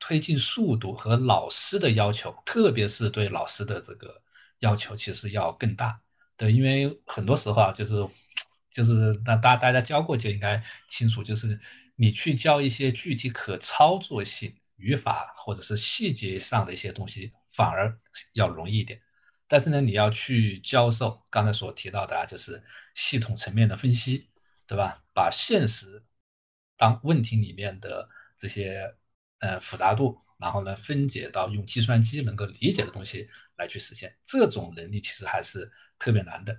[0.00, 4.20] 推进速度和老师的要求，特别是对老师的这个
[4.60, 6.00] 要求，其实要更大。
[6.38, 7.94] 对，因为很多时候啊，就是
[8.70, 8.92] 就是
[9.26, 11.60] 那大大家教过就应该清楚，就是
[11.96, 17.94] 你去教一些具体可操作性语法或者是细节上的一些东西，反而
[18.32, 18.98] 要容易一点。
[19.46, 22.62] 但是呢，你要去教授刚才所提到的啊，就是
[22.94, 24.28] 系统层面的分析，
[24.66, 25.04] 对吧？
[25.12, 26.02] 把现实
[26.78, 28.96] 当问题里面的这些。
[29.40, 33.26] 呃，复杂度，然后呢，分解到用计算机能够理解的东西
[33.56, 36.54] 来去实现，这种能力其实还是特别难的。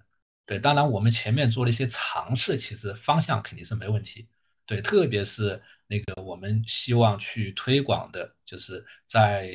[0.47, 4.27] 对，当然我们前面做了一些尝试，其实方向肯定是没问题。
[4.65, 9.51] 对，特别是那个我们希望去推广的，就是在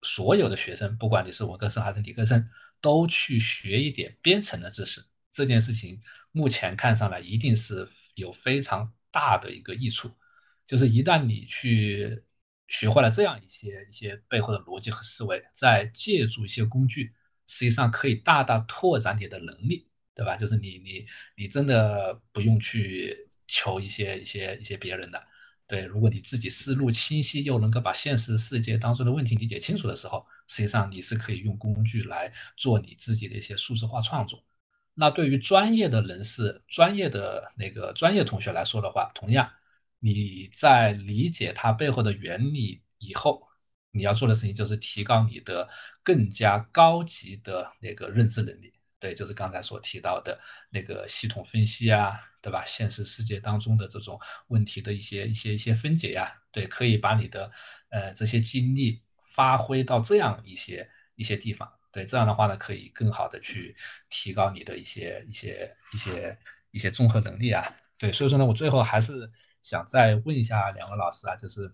[0.00, 2.48] 所有的学生，不管你是文科生还是理科生，
[2.80, 5.04] 都去学一点编程的知识。
[5.30, 6.00] 这件事情
[6.32, 10.10] 目前看上来一定是有非常大的一个益处，
[10.64, 12.24] 就是一旦你去。
[12.70, 17.12] 学会了这样一些一些背后的逻辑和思维，再借助一些工具，
[17.46, 20.36] 实际上可以大大拓展你的能力，对吧？
[20.36, 21.04] 就是你你
[21.36, 25.20] 你真的不用去求一些一些一些别人的，
[25.66, 25.82] 对。
[25.82, 34.44] 如果你自己思路清晰，又能够把现实世界当中的问题理解清楚的时候，实际上你是可以用工具来做你自己的一些数字化创作。
[34.94, 39.50] 那对于专业的人士、专业的那个专业同学来说的话，同样。
[40.00, 43.46] 你在理解它背后的原理以后，
[43.92, 45.68] 你要做的事情就是提高你的
[46.02, 48.72] 更加高级的那个认知能力。
[48.98, 50.38] 对，就是刚才所提到的
[50.70, 52.62] 那个系统分析啊，对吧？
[52.64, 57.50] 现实世界当中的这种问题的一些一些一些分解呀，对，可以把你的
[57.90, 61.70] 呃这些精力发挥到这样一些一些地方。
[61.90, 63.74] 对，这样的话呢，可以更好的去
[64.08, 66.38] 提高你的一些一些一些
[66.70, 67.66] 一些综合能力啊。
[67.98, 69.30] 对，所以说呢，我最后还是。
[69.62, 71.70] 想再问一下两位老师啊，就是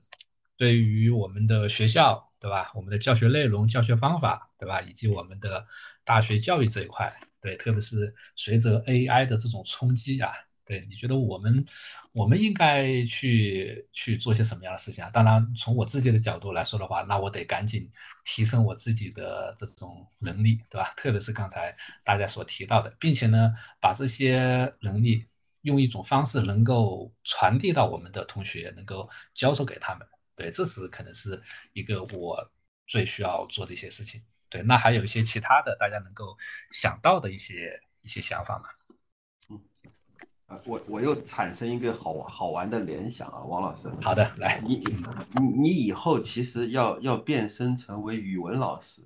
[0.57, 2.73] 对于我们的学校，对吧？
[2.75, 4.81] 我们的教学内容、教学方法，对吧？
[4.83, 5.67] 以及我们的
[6.05, 10.33] 大学教育这一块，对，特别是随着 AI 的这种冲击啊，
[10.65, 11.65] 对，你觉得我们
[12.13, 15.11] 我们应该去去做些什么样的事情啊？
[15.11, 17.89] 当然，从我自己的角度来说的话，那我得赶紧
[18.25, 20.93] 提升我自己的这种能力，对吧？
[20.97, 25.25] 特别是刚才大家所提到的，并且呢，把这些能力。
[25.67, 30.07] 用一种方式能够传递到我们的同学，能够教授给他们，
[30.37, 31.43] 对，这是可能是
[31.73, 32.39] 一个我
[32.87, 34.23] 最需要做的一些事情。
[34.49, 36.39] 对，那还有一些其他的大家能够
[36.71, 38.69] 想到的一些一些想法吗？
[39.51, 39.61] 嗯，
[40.47, 43.91] 啊，我我又产生一个好好玩的联想啊，王老师。
[44.01, 49.03] 好的，来，你你你以后其实要要变身成为语文老师，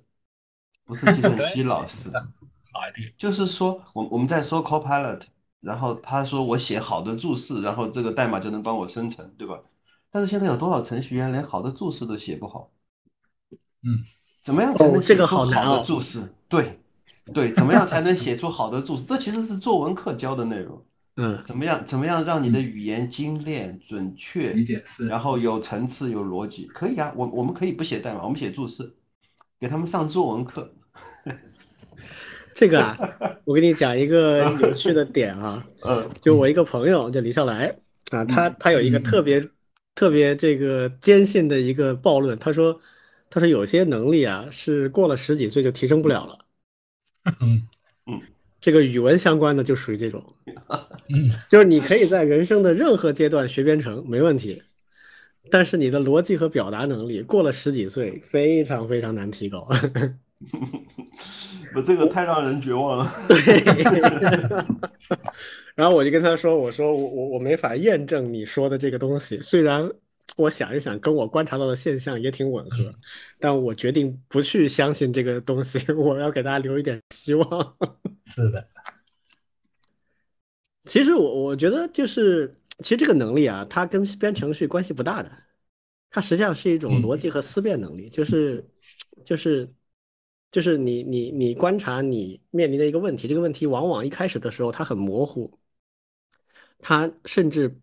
[0.85, 2.11] 不是计算机老师。
[2.71, 3.11] 好一点。
[3.17, 5.23] 就是说，我我们在说 Copilot。
[5.61, 9.59] 然后他说我写好的注释，然后这个代码就能帮我生成，对吧？
[10.09, 12.69] 但是现在有多少程序员连好的注释都写不好？
[13.83, 14.03] 嗯，
[14.43, 16.33] 怎么样才能写出好的注释？
[16.49, 16.79] 对，
[17.33, 19.05] 对，怎么样才能写出好的注释？
[19.05, 20.83] 这其实是作文课教的内容。
[21.17, 21.85] 嗯，怎么样？
[21.85, 26.65] 怎么样让你的语言精炼、准确，理解然后有层次、有逻辑？
[26.67, 28.95] 可以啊，我我们可以不写代码，我们写注释，
[29.59, 30.73] 给他们上作文课。
[32.61, 32.95] 这个啊，
[33.43, 36.07] 我给你讲一个有趣的点啊， 嗯。
[36.21, 37.75] 就我一个朋友叫李笑来
[38.11, 39.03] 啊，他他有一个嗯。
[39.03, 39.49] 特别
[39.95, 42.79] 特别这个坚信的一个暴论，他说
[43.31, 46.37] 他说有些能力啊是过了十几岁就提升不了了，
[47.41, 47.67] 嗯。
[48.59, 50.23] 这个语文相关的就属于这种，
[51.09, 54.61] 嗯，就是你可以在人生的任何阶段学编程没问题，
[55.49, 59.67] 但是你的逻辑和表达能力过了十几岁非常非常难提高。
[61.73, 63.13] 不，这个太让人绝望了。
[63.27, 63.37] 对，
[65.75, 69.89] 然后我就跟他说：“我说我我我没法验证你说的这个东西，虽然
[70.35, 72.93] 我想一想跟我观察到的现象也挺吻合，
[73.39, 77.77] 但我决定不去相信这个东西， 我要给大家留一点希望。
[78.25, 78.67] 是的，
[80.85, 85.31] 其实我我觉得就是，其实这个能力啊，它跟编程序关系不大的，
[86.09, 87.01] 它实际上是一种嗯。
[87.01, 88.65] 逻辑和思辨能力，就是
[89.23, 89.69] 就是
[90.51, 95.57] 就是你你你观察你面临的一个问题，这个问题往往一开始的时候它很模糊，
[96.79, 97.79] 它甚至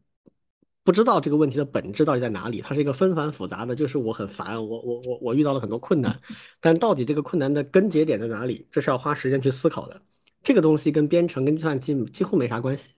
[0.84, 6.18] 不知道这个问题的本质到底在哪里，它是一个纷繁复杂的，就是我很烦，我我我我遇到了很多困难，
[6.60, 10.02] 但到底这个困难的根结点在哪里，这是要花时间去思考的。
[10.42, 12.90] 这个东西跟编程跟计算机几乎没啥关系。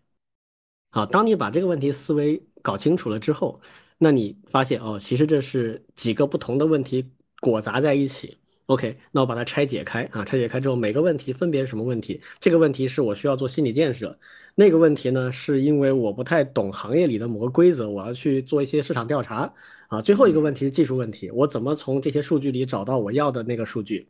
[0.90, 3.60] 好，当你把这个问题思维搞清楚了之后，
[3.98, 8.39] 那你发现哦，其实这是几个不同的问题裹杂在一起。
[8.70, 12.22] OK，那我把它拆解开啊，拆解开之后，每个问题分别是什么问题？
[12.38, 14.16] 这个问题是我需要做心理建设，
[14.54, 19.52] 那个问题呢，是因为我不太懂行业里的某个规则，我要去做一些市场调查
[19.88, 20.00] 啊。
[20.00, 24.08] 最后一个问题是技术问题，我怎么从这些数据里找到我要的那个数据？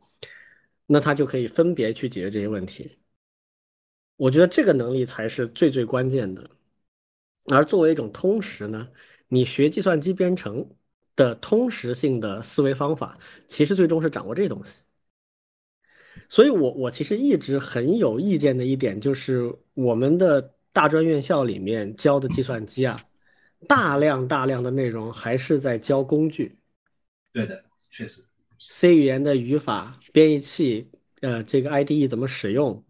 [0.87, 2.99] 那它就可以分别去解决这些问题。
[4.17, 6.51] 我觉得这个能力才是最最关键的。
[7.47, 8.87] 而作为一种通识呢，
[9.29, 10.69] 你学计算机编程
[11.21, 14.83] 的通识性的思维方法，其实最终是掌握这东西。
[16.31, 20.41] 所以我我其实一直很有意见的一点就是，我们的
[20.73, 22.99] 大专院校里面教的计算机啊，
[23.69, 26.59] 大量大量的内容还是在教工具
[27.33, 28.25] 对的，确实
[28.59, 30.91] ，，C 语言的语法、编译器，
[31.21, 32.83] 呃，这个 IDE 怎么使用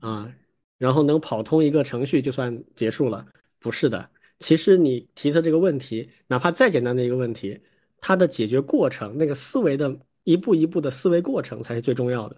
[0.00, 0.30] 啊，
[0.76, 3.26] 然后能跑通一个程序就算结束了。
[3.58, 4.10] 不是的，
[4.40, 7.60] 其实你提的这个问题，哪怕再简单的一个问题，
[8.00, 12.36] 它的解决过程，那个思维的一步一步的思维过程才是最重要的。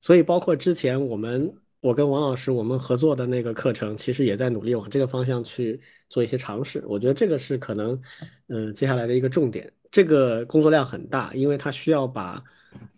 [0.00, 6.82] 所以，包括之前我们我跟王老师我们合作的那个课程，其实也在努力往这个方向去做一些尝试。
[6.86, 8.00] 我觉得这个是可能，
[8.48, 9.72] 呃，接下来的一个重点。
[9.90, 12.42] 这个工作量很大，因为它需要把。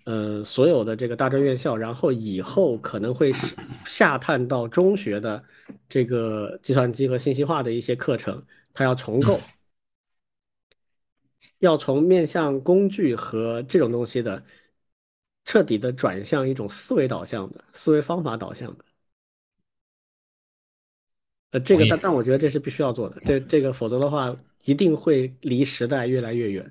[0.05, 3.33] 呃，所有的这个大专院校，然后以后可能会
[3.87, 5.43] 下探到中学的
[5.89, 8.43] 这个计算机和信息化的一些课程，
[8.75, 9.41] 它要重构，
[11.61, 14.45] 要从面向工具和这种东西的
[15.47, 18.85] 彻底的转向一种思维导向的思维方法导向的。
[21.53, 26.71] 呃，这个但但我觉得这是必须要做的，这这个否则的话，一定会离时代越来越远。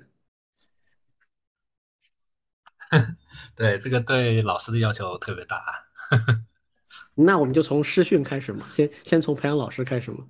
[3.56, 5.70] 对这个对老师的要求特别大啊。
[7.14, 10.26] 那我们就从师训开始嘛，先先从培养老师开始嘛。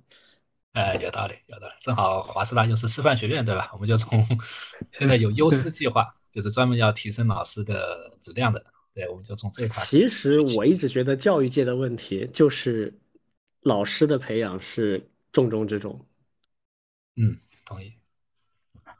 [0.73, 1.73] 哎，有道理，有道理。
[1.79, 3.69] 正好华师大就是师范学院，对吧？
[3.73, 4.23] 我们就从
[4.91, 8.63] 现在有优师计划，就是专门要提升老师的质量的。
[8.93, 9.83] 对，我们就从这一块。
[9.85, 12.93] 其实我一直觉得教育界的问题就是
[13.61, 16.05] 老师的培养是重中之重。
[17.15, 17.93] 嗯，同意。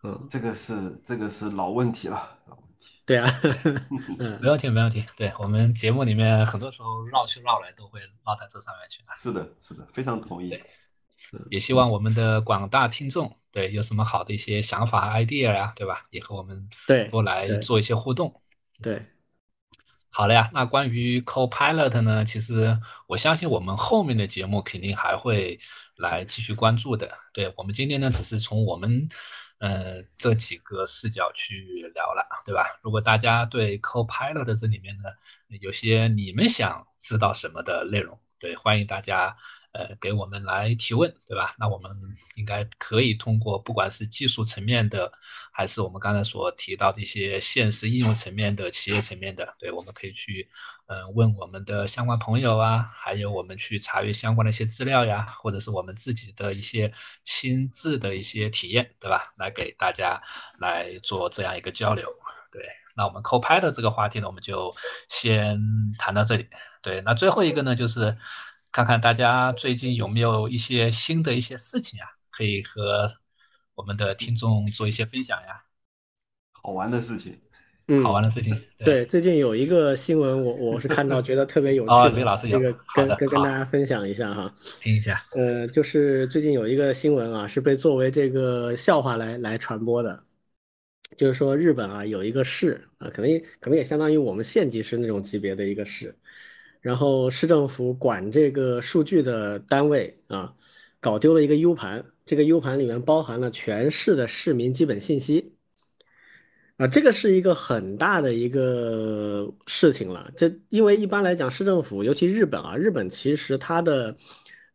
[0.03, 2.64] 嗯，这个是这个是老问题了，老问题。
[3.05, 3.29] 对啊，
[4.19, 5.05] 嗯没问题，没问题。
[5.15, 9.13] 对我们节目里面很多时候绕去绕来都会绕到这上面去啊。
[9.15, 10.63] 是的，是的，非常同意对。
[11.49, 16.05] 也希望我们的广大听众，对有什么好的一些想法、idea 呀、对吧？
[16.09, 18.41] 也和我们对多来做一些互动。
[18.81, 19.01] 对，
[20.09, 22.77] 好了呀，那关于 Copilot 呢，其实
[23.07, 25.57] 我相信我们后面的节目肯定还会
[25.95, 27.09] 来继续关注的。
[27.31, 29.07] 对我们今天呢，只是从我们
[29.59, 32.79] 呃这几个视角去聊了，对吧？
[32.81, 35.09] 如果大家对 Copilot 这里面呢
[35.61, 39.35] 有些你们想知道什么的内容，对，欢迎大家
[39.75, 41.53] 呃，给我们来提问，对吧？
[41.59, 41.91] 那我们
[42.35, 45.11] 应该可以通过不管是技术层面的，
[45.51, 50.47] 还是我们刚才所提到的一些现实应用层面的、企业层面的，对，我们可以去，
[50.87, 56.89] 呃，问我们的相关朋友啊，还有我们去查阅相关的一些资料呀，或者是我们自己的一些
[57.23, 59.33] 亲自的一些体验，对吧？
[59.37, 60.17] 来给大家
[60.59, 62.07] 来做这样一个交流，
[62.49, 62.63] 对。
[62.97, 64.73] 那我们扣拍的这个话题呢，我们就
[65.09, 65.59] 先
[65.99, 66.47] 谈到这里。
[66.81, 68.17] 对，那最后一个呢，就是
[68.75, 73.09] 看看大家最近有没有一些新的一些事情啊，可以和
[73.73, 75.63] 我们的听众做一些分享呀。
[76.51, 77.39] 好玩的事情，
[77.87, 78.53] 嗯，好玩的事情。
[78.79, 81.89] 对，最近有一个新闻，我我是看到觉得特别有趣。
[81.89, 84.53] 哦，李老师这个跟跟跟大家分享一下哈。
[84.81, 85.25] 听一下。
[85.31, 90.21] 呃，就是最近有一个新闻啊，是被作为这个笑话来来传播的。
[91.15, 96.13] 就是说，日本啊有一个市啊，可能可能也相当于我们县级市那种级别的一个市，
[96.85, 100.53] 然后市政府管这个数据的单位啊，
[100.99, 105.55] 搞丢了一个 U 盘，这个 U 盘里面包含了全市的市民基本信息，
[106.77, 110.31] 啊，这个是一个很大的一个事情了。
[110.37, 114.15] 这因为一般来讲，市政府尤其日本啊，日本其实它的。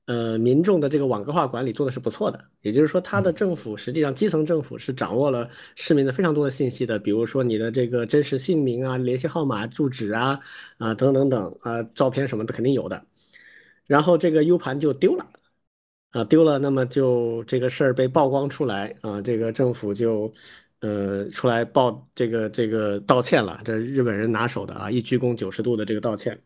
[0.06, 10.38] 呃，民众的这个网格化管理做的是不错的，也就是说，他的政府实际上基层政府是掌握了市民的非常多的信息的，比如说你的这个真实姓名啊、联系号码、住址啊、
[10.78, 13.02] 啊等等等啊、照片什么的肯定有的。
[13.86, 15.26] 然后这个 U 盘就丢了，
[16.10, 20.32] 啊丢了，那么就这个事儿被曝光出来啊，这个政府就
[20.80, 26.40] 呃出来报这个这个道歉了，这日本人拿手的啊，一鞠躬九十度的这个道歉。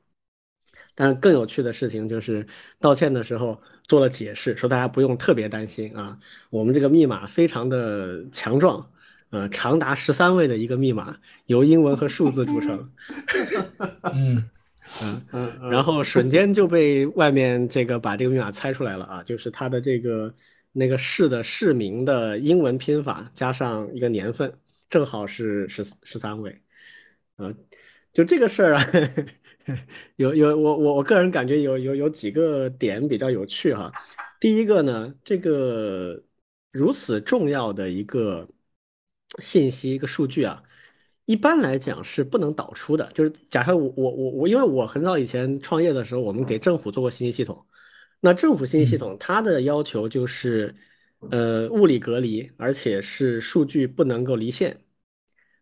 [0.95, 2.47] 但是更有趣的事情就是，
[2.79, 6.19] 道歉的时候做了解释，说大家不用特别担心啊，
[6.51, 8.89] 我们这个密码非常的强壮，
[9.31, 11.17] 呃，长达十三位的一个密码，
[11.47, 12.93] 由英文和数字组成。
[14.15, 14.49] 嗯
[15.33, 20.33] 嗯嗯，然后瞬间就被外面这个把这个密码猜出来了啊，就是他的这个
[20.73, 24.53] 那个市的市名的英文拼法加上一个年份，
[24.91, 26.55] 正好是十十三位，
[27.37, 27.53] 啊，
[28.13, 28.91] 就这个事儿啊。
[30.17, 33.91] 有有我我我个人感觉有有有几个点比较有趣哈。
[34.39, 36.23] 第一个呢，这个
[36.71, 38.47] 如此重要的一个
[39.39, 40.63] 信息一个数据啊，
[41.25, 43.11] 一般来讲是不能导出的。
[43.15, 47.67] 就是假设我我我我，因为我很早以前创业的时候，我们给政府做过信息系统，
[48.21, 50.75] 那政府信息系统它的要求就是
[51.31, 54.85] 呃物理隔离，而且是数据不能够离线，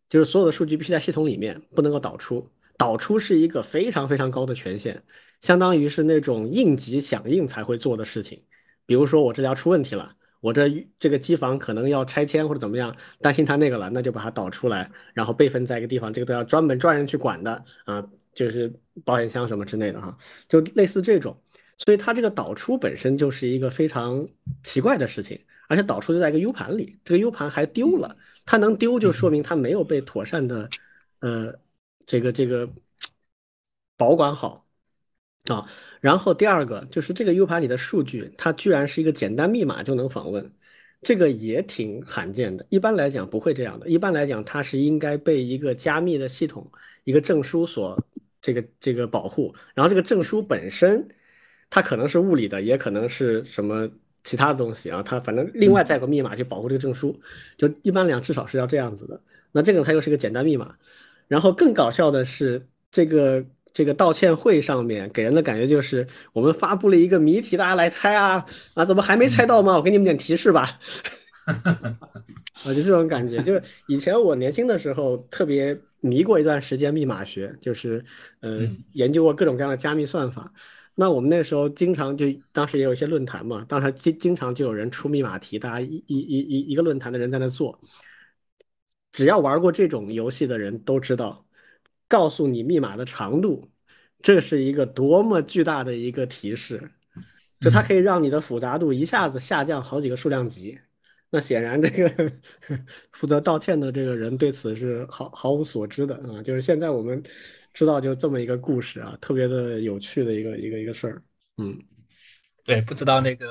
[0.09, 2.49] 就是所有的数据必须在系统里面，不能够导出。
[2.77, 5.01] 导出是一个非常非常高的权限，
[5.41, 8.43] 相当于是那种应急响应才会做的事情。
[8.87, 18.05] 比如说我这要出问题了，我这这个机房可能要拆迁或者怎么样，担心它那个了，那就把它导出来，然后备份在一个地方，这个都要专门专人去管的啊，
[18.35, 18.73] 就是
[19.05, 20.17] 保险箱什么之类的哈，
[20.49, 21.37] 就类似这种。
[21.79, 24.27] 所以它这个导出本身就是一个非常
[24.65, 30.69] 奇怪的事情，而且导出就在一个 U 盘里，这个 U 盘还丢了，它能丢就说明它没有被妥善的
[31.21, 31.55] 呃。
[32.07, 32.69] 这个这个
[33.97, 34.67] 保管好
[35.47, 35.69] 啊，
[36.01, 40.53] 然后第二个就是这个 U 盘里的数据，它居然是一个简单密码就能访问，
[41.03, 42.65] 这个也挺罕见的。
[42.69, 46.71] 一般来讲不会这样的，一般来讲它是应该被一个加密的系统、
[47.03, 48.01] 一个证书所
[48.41, 49.53] 这个这个保护。
[49.75, 51.09] 然后这个证书本身，
[51.69, 53.91] 它可能是物理的，也可能是什么
[54.23, 57.21] 其他的东西啊，它反正另外再有个密码去保护这个证书。
[57.57, 59.21] 就一般来讲至少是要这样子的。
[59.51, 60.77] 那这个它又是个简单密码。
[61.33, 69.75] 然后更搞笑的是，这个这个道歉会上面给人的感觉就是，我们发布了一个谜题，大家来猜啊啊，怎么还没猜到吗？
[69.75, 70.79] 我给你们点提示吧。
[71.47, 71.97] 啊，
[72.77, 78.05] 就这种感觉，就是以前我年轻的时候特别迷过一段时间密码学，就是
[78.41, 80.53] 呃研究过各种各样的加密算法。
[80.95, 87.81] 那我们那时候经常就当时也有一些论坛嘛，当时经经常就有人出密码题，大家一一一一一个论坛的人在那做。
[89.13, 91.47] 只要玩过这种游戏的人都知道，
[92.09, 93.71] 告诉你密码的长度，
[94.21, 96.91] 这是一个多么巨大的一个提示，
[97.61, 100.79] 就它可以让你的复杂度一下子下降好几个数量级。
[101.35, 102.33] 那显然，这个
[103.13, 106.43] 负责道歉的这个人对此是毫毫无所知的啊。
[106.43, 107.23] 就是现在我们
[107.73, 111.23] 知道就这么一个故事啊，特别的有趣的一个一个一个事儿。
[111.57, 111.79] 嗯，
[112.65, 113.47] 对，不知道那个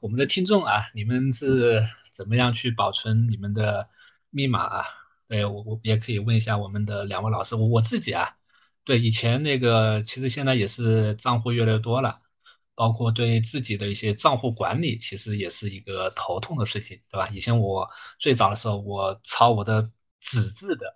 [0.00, 3.86] 我们的听众啊，你们是怎么样去保存你们的
[4.30, 4.84] 密码啊？
[5.28, 8.36] 对我我也可以问一下我们的两位老师，我我自己啊，
[8.84, 12.20] 对以前那个其实现在也是账户越来越多了，
[12.74, 17.28] 包括对自己的一些账户管理，其实也是一个头痛的事情，对吧？
[17.32, 17.88] 以前我
[18.18, 19.90] 最早的时候，我抄我的
[20.20, 20.94] 纸质的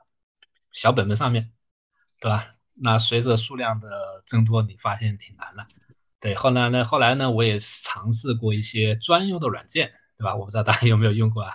[0.72, 1.50] 小本本上面，
[2.20, 2.54] 对吧？
[2.82, 5.66] 那随着数量的增多，你发现挺难了。
[6.20, 10.36] 对，后来呢，后来呢，我也尝试过一些专用的软件，对吧？
[10.36, 11.54] 我不知道大家有没有用过啊？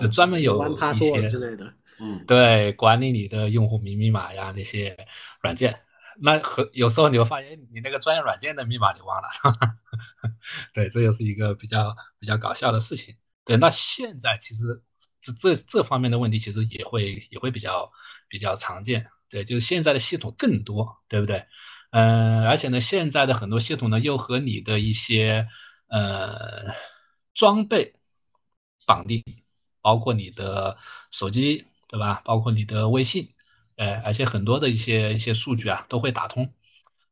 [0.00, 4.96] 就专门有一些之类的，嗯，对，管理你的用户名密码呀那些
[5.40, 5.80] 软件。
[6.18, 9.28] 那和有时候你会发现，你那个专业软件的密码你忘了，
[10.72, 13.14] 对，这又是一个比较比较搞笑的事情。
[13.44, 14.82] 对，那现在其实
[15.20, 17.90] 这这这方面的问题其实也会也会比较
[18.28, 19.06] 比较常见。
[19.28, 21.44] 对，就是现在的系统更多，对不对？
[21.90, 25.46] 嗯，而且呢，现在的很多系统呢又和你的一些
[25.88, 26.64] 呃
[27.34, 27.92] 装备
[28.86, 29.22] 绑定，
[29.80, 30.76] 包括你的
[31.10, 32.20] 手机，对吧？
[32.24, 33.32] 包括你的微信。
[33.76, 36.50] 哎，而且很多的一些一些数据啊都会打通，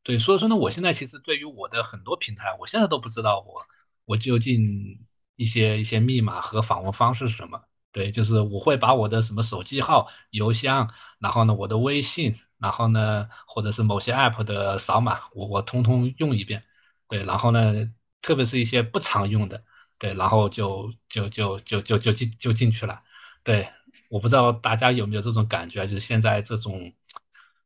[0.03, 3.63] 对，所以说呢，我现在其实对于我的很多平台，我现在都不知道我
[4.07, 4.99] 我究竟
[5.37, 7.61] 一些一些密码和访问方式是什么。
[7.93, 16.65] 对，就是我会把我的什么手机号、邮箱，然后呢我的微信，然后呢或者是某些 app 的扫码，我我通通用一遍。
[17.09, 17.75] 对，然后呢，
[18.23, 19.63] 特别是一些不常用的，
[19.99, 23.03] 对，然后就就就就就就进就进去了，
[23.43, 23.69] 对。
[24.09, 26.93] 我不知道大家有没有这种感觉，就是现在这种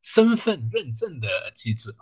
[0.03, 1.95] 身份认证的机制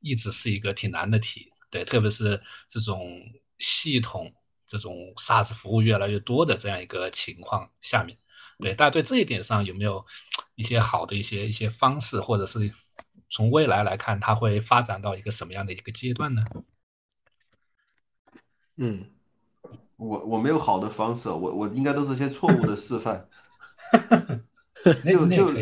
[0.00, 3.20] 一直是一个挺难的题，对，特别是这种
[3.58, 4.32] 系统
[4.66, 8.16] 这种 SaaS 服务越来越多的这样一个情况下面，
[8.58, 10.04] 对，大家对这一点上有没有
[10.54, 12.70] 一些好的一些一些方式，或者是
[13.30, 16.42] 从未来来看，它会发展到一个什么样的一个阶段呢？
[18.76, 19.08] 嗯，
[19.96, 23.28] 我我没有好的方式，我我应该都是些错误的示范。
[25.04, 25.52] 就就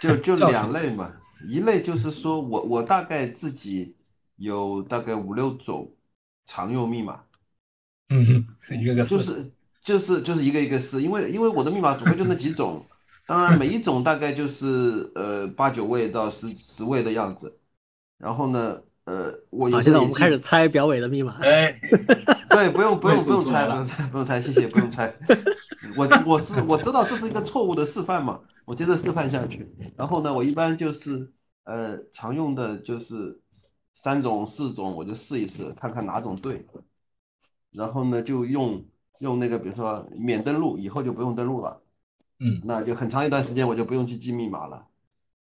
[0.00, 1.12] 就就 两类嘛，
[1.46, 3.94] 一类就是说我我大概自己
[4.36, 5.92] 有大概五六种
[6.46, 7.20] 常用密码，
[8.08, 9.50] 嗯，一个个就是
[9.82, 12.84] 就是就是一个一个试，因为因为我的密码总共就那几种，
[13.26, 17.58] 当然每一种大概就是呃八九位到十十位的样子，
[18.18, 21.78] 然后呢呃我现在我们开始猜表尾的密码，哎，
[22.50, 25.12] 对，不用不用不用猜不用猜不用猜，谢谢不用猜。
[25.96, 29.68] 我我是我知道这是一个错误的示范嘛，我接着示范下去。
[29.96, 31.30] 然后呢，我一般就是
[31.64, 33.38] 呃常用的就是
[33.94, 36.64] 三种四种，我就试一试，看看哪种对。
[37.70, 38.82] 然后呢，就用
[39.18, 41.82] 用那个比如说免登录，以后就不用登录了。
[42.40, 44.86] 嗯，那就很长一段时间我就不用去记密码了。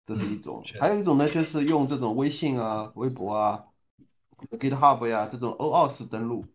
[0.05, 3.63] 这是一种，还有一种呢，就是用这种微信啊、微博啊、
[4.59, 6.45] GitHub 呀这种 OAuth 登录。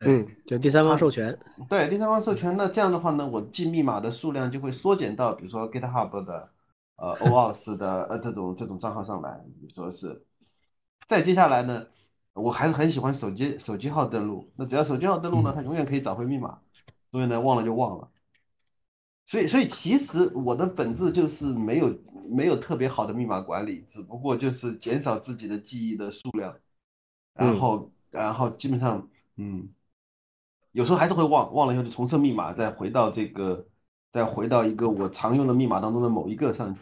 [0.00, 1.36] 嗯，就第三方授权。
[1.68, 6.50] 对，第三方授权，那这样的话呢，我记密码的数量就会缩减到，比如说 GitHub 的，
[6.96, 9.44] 呃，OAuth 的，呃，这种这种账号上来。
[9.60, 10.24] 你说是。
[11.08, 11.86] 再接下来呢，
[12.34, 14.52] 我还是很喜欢手机手机号登录。
[14.54, 16.58] 那只要手机号登录呢，它永远可以找回密码。
[17.10, 18.08] 所以呢，忘了就忘了。
[19.26, 21.92] 所以，所以其实我的本质就是没有
[22.30, 26.54] 没有特别好的密码管理，只不过就是减少自己的记忆的数量，
[27.34, 29.68] 然后，然后基本上，嗯。
[30.72, 33.66] 有时候还是会忘，忘了以后就重设密码，再回到这个，
[34.12, 36.80] 再回到一个我常用的密码当中的某一个上去，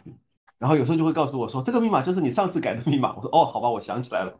[0.59, 3.15] 然后有时候就会告诉我说，这个密码就是你上次改的密码。
[3.15, 4.37] 我说哦，好吧，我想起来了。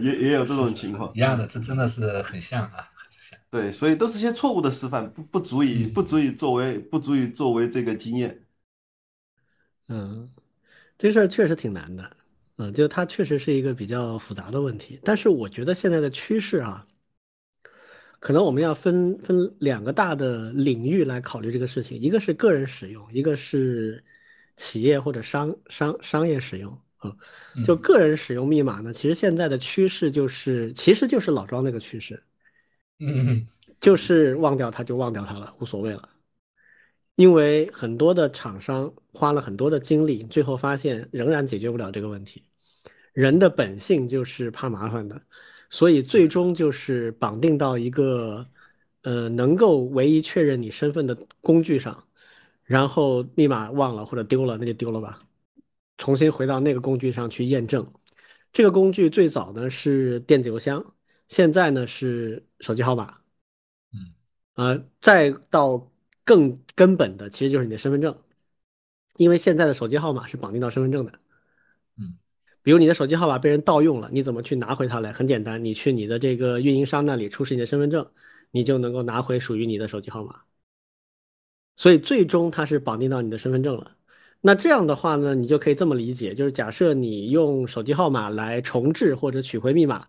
[0.00, 3.38] 也也有这种情况，一样的，这真的是很像啊，很像。
[3.48, 8.38] 对，所以都是些错误的示范，不不足以不足以作为不足以作为这个经验。
[9.88, 10.28] 嗯，
[10.96, 12.16] 这事儿确实挺难的。
[12.56, 16.86] 嗯，就它确实是一个比较复杂的问题，但是我觉得现在的趋势啊，
[18.18, 24.02] 可能我们要分分两个大的领域来考虑这个事情，一个是个人使用，一个是
[24.56, 26.76] 企业或者商商商业使用。
[26.98, 27.16] 啊，
[27.64, 32.20] 就个人使用密码呢，其实现在的趋势就是，其实就是老庄那个趋势，
[32.98, 33.46] 嗯，
[33.80, 36.08] 就是忘掉它就忘掉它了，无所谓了。
[37.18, 42.44] 因为很多的厂商花了很多的精力，最后发现仍然解决不了这个问题。
[43.12, 45.20] 人的本性就是怕麻烦的，
[45.68, 48.46] 所以最终就是绑定到一个，
[49.02, 52.04] 呃，能够唯一确认你身份的工具上，
[52.62, 55.20] 然后密码忘了或者丢了，那就丢了吧，
[55.96, 57.84] 重新回到那个工具上去验证。
[58.52, 60.94] 这个工具最早呢是电子邮箱，
[61.26, 63.18] 现在呢是手机号码，
[63.92, 64.14] 嗯，
[64.54, 65.90] 呃，再到
[66.28, 68.14] 更根本的，其实就是你的身份证，
[69.16, 71.12] 因为现在的手机号码是绑定到身份证的。
[71.96, 72.14] 嗯
[72.62, 75.10] 比如你的手机号码被人盗用了，你怎么去拿回它来？
[75.10, 78.06] 很简单，你去你的这个运营商那里出示你的身份证，
[78.50, 80.42] 你就能够拿回属于你的手机号码。
[81.76, 83.96] 所以最终它是绑定到你的身份证了。
[84.42, 90.06] 那这样的话呢，你就可以这么理解，就是假设你用手机号码来重置或者取回密码，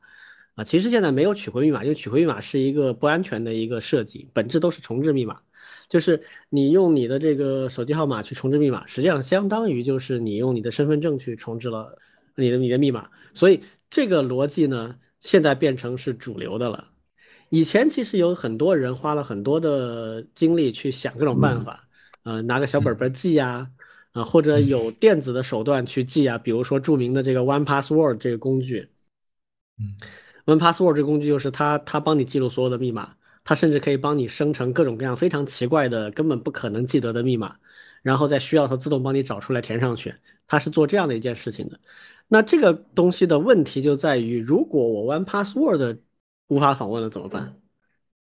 [0.59, 5.39] 啊，其实现在没有取回密码，因为取回密码是一个不安全的一个设计，本质都是重置密码，
[5.87, 11.97] 就是你用你的这个手机号码去重置密码，实际上相当于就是你用你的身份证去重置了。
[12.35, 16.89] 你的你的密码，所以这个逻辑呢，现在变成是主流的了。
[17.49, 21.87] 以前其实有很多人花了很多的精力去想各种办法，
[22.23, 23.69] 呃，拿个小本本记呀，
[24.13, 28.87] 啊，或者有电子的手段去记啊，比如说著名的这个 One Password 这个工具。
[29.77, 29.97] 嗯
[30.49, 33.13] ，One Password 这个工具就是它，它帮你记录所有的密码，
[33.43, 37.55] 它甚至可以帮你生成各种各样非常奇怪的、根本不可能记得的密码，
[38.01, 40.13] 然后在需要它自动帮你找出来填上去。
[40.47, 41.79] 它是做这样的一件事情的。
[42.27, 45.99] 那这个东西的问题就在于，如果我 One Password
[46.47, 47.55] 无法访问了怎么办？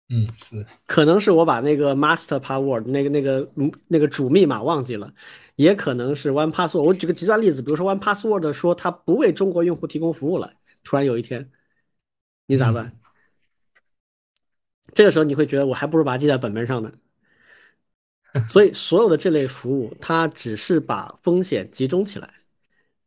[0.10, 5.14] 嗯，是，可能是我把那个 Master Password 那个那个嗯那个主密码忘记了，
[5.56, 6.82] 也可能是 One Password。
[6.82, 10.52] 我举个极端例子，比如说 One Password 说它不为中国用户提供服务了，
[10.84, 11.50] 突然有一天，
[12.52, 12.92] 你咋办？
[14.94, 16.92] 这个时候你会觉得我还不如把它记在本本上呢。
[18.50, 22.30] 所以所有的这类服务，它只是把风险集中起来。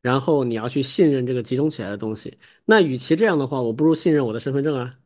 [0.01, 4.99] 然后你要去信任这个集中起来的东西，那与其这样的话，我不如信任我的身份证啊。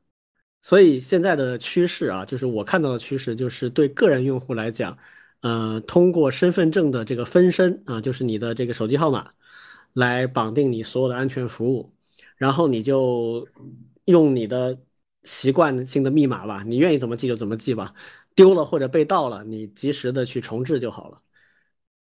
[0.62, 4.97] 所以现在的趋势啊，就是我看到的趋势，就是对个人用户来讲，
[5.40, 9.31] 呃，通过身份证的这个分身啊，就是你的这个手机号码，
[9.94, 11.93] 来绑定你所有的安全服务，
[12.36, 13.48] 然后你就
[14.09, 14.78] 用你的
[15.22, 17.93] 习惯性的密码吧，你愿意怎么记就怎么记吧，
[18.35, 21.20] 丢了或者被盗了，你及时的去重置就好了。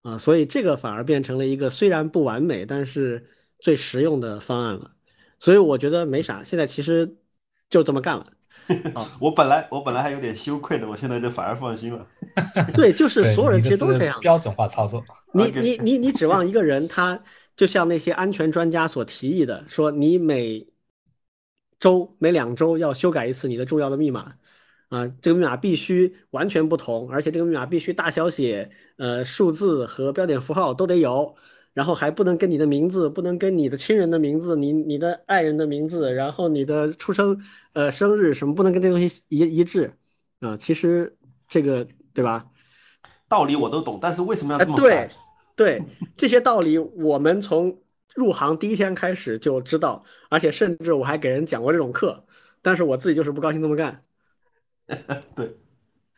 [0.03, 3.29] 啊，所以这个反而变成了一个虽然不完美，但是
[3.59, 4.91] 最实用的方案了。
[5.38, 7.17] 所以我觉得没啥，现在其实
[7.69, 8.25] 就这么干了。
[9.19, 12.07] 我本来我本来还有点羞愧的，我现在就反而放心了。
[12.73, 14.17] 对，就是所有人其实都这样。
[14.21, 15.03] 标准化操作。
[15.34, 17.21] 你你你你指望一个人，他
[17.57, 20.65] 就像那些安全专家所提议的，说你每
[21.79, 24.33] 周每两周要修改一次你的重要的密码。
[24.89, 31.35] 啊，这个密码必须完全不同，而且这个密码必须大小写，呃，数字和标点符号都得有，
[31.73, 37.37] 然后还不能跟你的名字，不能跟你的亲人的名字，你你的爱人的名字，然后你的出生，
[37.73, 39.91] 呃，生日什么不能跟这东西一一致
[40.39, 40.55] 啊。
[40.55, 41.17] 其实
[41.49, 42.47] 这个对吧？
[43.27, 45.09] 道理我都懂，但是为什么要这么对
[45.53, 45.83] 对，
[46.15, 47.77] 这些道理我们从
[48.18, 52.26] 入行第一天开始就知道，而且甚至我还给人讲过这种课，
[52.64, 54.03] 但是我自己就是不高兴这么干。
[55.35, 55.56] 对，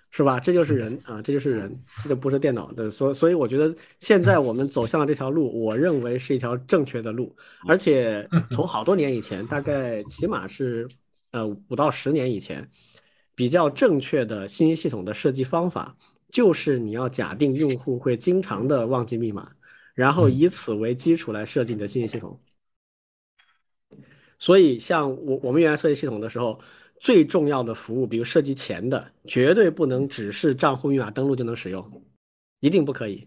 [0.09, 0.39] 是吧？
[0.39, 2.89] 这就是人啊，这就是人，这就不是电脑的。
[2.89, 7.35] 所所以，我觉得现在我们走向了这条路，我认为是一条正确的路。
[7.67, 10.87] 而且 从好多年以前，大概起码是
[11.31, 12.65] 呃五到十年以前，
[13.35, 15.97] 比较正确的信息系统的设计方法，
[16.31, 19.51] 就是你要假定用户会经常的忘记密码，
[19.99, 22.39] 然后以此为基础来设计你的信息系统。
[24.37, 26.59] 所以，像我我们原来设计系统的时候。
[27.01, 32.03] 最重要的服务，比如设计前的，绝对不能只是账户密码登录就能使用，
[32.59, 33.25] 一定不可以。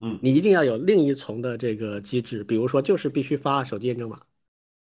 [0.00, 4.20] 嗯，你一定要有另一重的这个机制，比如说就是必须发手机验证码，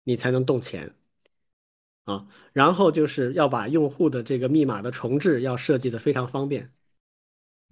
[0.03, 0.93] 你才能动钱
[2.03, 2.27] 啊。
[2.51, 6.69] 然后就是要把用户的这个密码的重置要设计的非常方便。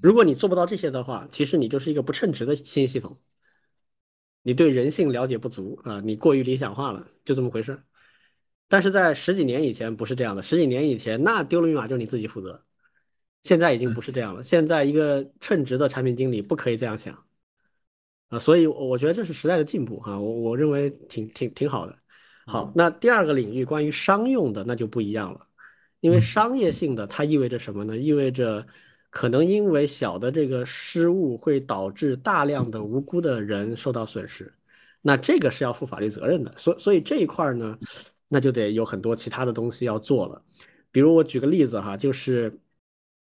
[0.02, 3.20] 如果你做不到这些的话，其实你就是一个不称职的信息系统，
[4.42, 7.82] 你对人性了解不足啊，你过于理想化了，就这么回事。
[8.68, 12.64] 但是在十几年以前不是这样的，十几年以前那丢了密码就是你自己负责，
[13.44, 14.44] 现在已经不是这样了。
[14.44, 17.26] 现在一个称职的产品经理不可以这样想
[18.30, 21.98] 啊，所以我觉得这是时代的进步哈，我我认为挺挺挺好的。
[22.46, 25.48] 好，那第二个领域关于商用的那就不一样了，
[26.00, 27.98] 因为商业性的它意味着什么呢？
[27.98, 28.66] 意味着
[29.10, 34.54] 可能因为小的这个失误会导致大量的无辜的人受到损失，
[35.02, 36.54] 那这个是要负法律责任的。
[36.58, 37.78] 所所以这一块呢。
[38.32, 40.40] 那就得有很多其他的东西要做了，
[40.92, 42.60] 比如我举个例子哈，就是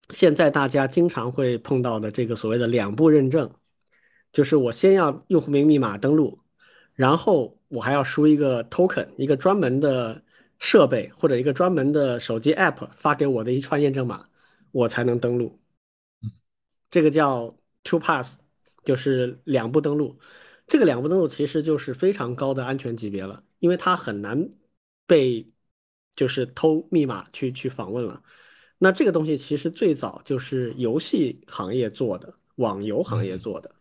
[0.10, 3.50] 现在大家经常会碰到的这个所谓的两步认证，
[4.34, 6.38] 就是我先要用户名密码登录，
[6.94, 10.22] 然后我还要输一个 token，一个专门的
[10.60, 14.26] 设备或者一个专门的手机 app 发给我的一串验证码，
[14.72, 15.58] 我才能登录。
[16.92, 18.40] 这个叫 two pass，
[18.84, 20.18] 就是两步登录。
[20.68, 24.50] 这个两步登录其实就是非常高的安全级别了，因为它很难。
[25.10, 25.50] 被
[26.18, 28.22] 就是偷密码去去访问了，
[28.78, 33.74] 那这个东西其实最早就是游戏行业做的，网游行业做的。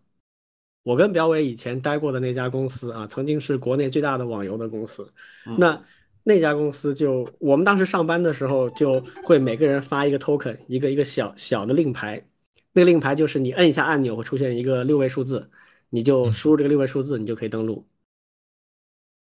[0.84, 5.12] 我跟表伟以前待过的那家公司啊，曾经是国内最大的网游的公司。
[5.58, 5.82] 那
[6.22, 12.24] 那家公司就我们当时上班的时候，就会每个人发一个 token，一个一个小小的令牌。
[12.76, 15.50] 那个令牌就是你摁一下按钮会出现一个六位数字，
[15.88, 17.88] 你就输入这个六位数字，你就可以登录。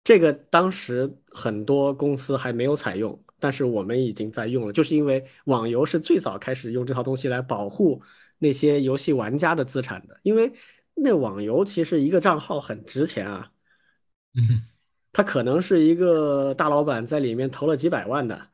[0.04, 8.02] 这个当时很多公司还没有采用，但是我们已经在用了，就是因为网游是最早开始用这套东西来保护
[8.36, 10.52] 那些游戏玩家的资产的，因为
[10.94, 13.50] 那网游其实一个账号很值钱啊，
[14.34, 14.62] 嗯
[15.10, 18.48] 他可能是一个大老板在里面投了几百万的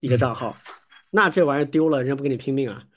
[0.00, 0.56] 一个账号，
[1.10, 2.88] 那这玩意儿丢了，人家不跟你拼命啊，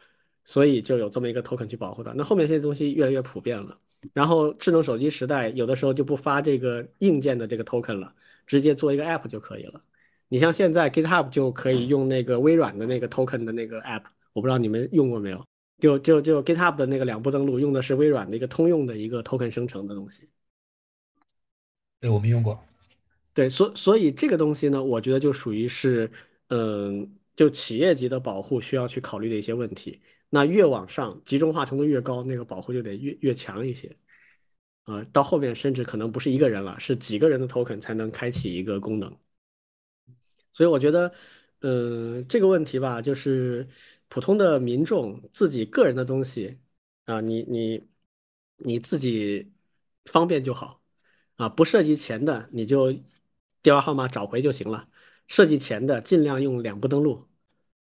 [0.46, 2.14] 所以就有这么一个 token 去保护它。
[2.14, 3.78] 那后面这些东西越来越普遍了，
[4.14, 8.14] 然后智能手机时代有的时候就不发这个硬件的这个 token 了，
[8.48, 9.82] 直接做一个 app 就可以了。
[10.28, 14.04] 你像现在 GitHub 就可以用那个微软的那个 token 的那个 app，
[14.34, 15.46] 我不知道你们用过没有？
[15.80, 20.30] 就就就 GitHub 的那个两步登录用的是微软的一个通用的一个 token 生成的东西。
[22.00, 22.60] 对，我们用过。
[23.34, 26.10] 对，所所以这个东西呢，我觉得就属于是，
[26.48, 30.00] 嗯，就企业级的保护需要去考虑的一些问题。
[30.30, 33.96] 那越往上，集中化程度越高，那个保护就得越越强一些。
[34.84, 39.18] 啊，到后面甚至可能不是一个人了，是几个人的 token 才能开启一个功能。
[40.54, 41.14] 所以我觉得，
[41.62, 43.68] 嗯，这个问题吧，就是
[44.08, 46.60] 普通的民众自己个人的东西
[47.06, 47.88] 啊，你你
[48.58, 49.52] 你自己
[50.06, 50.82] 方便就好
[51.38, 52.94] 啊，不涉及钱的你就
[53.62, 54.88] 电话号码找回就行了，
[55.28, 57.28] 涉及钱的尽量用两步登录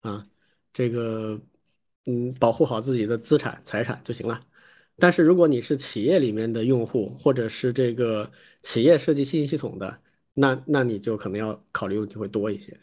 [0.02, 0.28] 啊，
[0.74, 1.40] 这个
[2.06, 4.42] 嗯，保护好自己的资产财产就行了。
[4.98, 10.02] 但是如果你是企业里面的用户，或者是这个企业设计信息系统的。
[10.38, 12.78] 那那你就可能要考虑问题会多一些。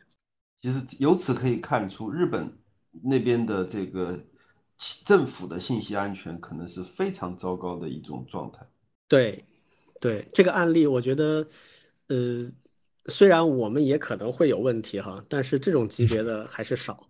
[0.63, 2.51] 其实由此可以看出，日本
[3.03, 4.19] 那边的这个
[5.05, 8.67] 政府的信息安全可能是非常糟糕的一种状态。
[9.07, 9.45] 对，
[10.01, 11.47] 对这个案例，我觉得，
[12.07, 12.51] 呃，
[13.09, 17.07] 虽然我们也可能会有问题哈，但是这种级别的还是少。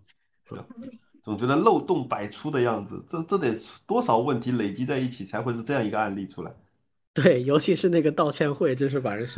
[1.23, 3.55] 总觉得漏洞百出的样子，这这得
[3.87, 6.53] 多少问题累积在一起才会是这样一个案例出来？
[7.15, 9.27] 对，尤其是那个道歉会，真是把人。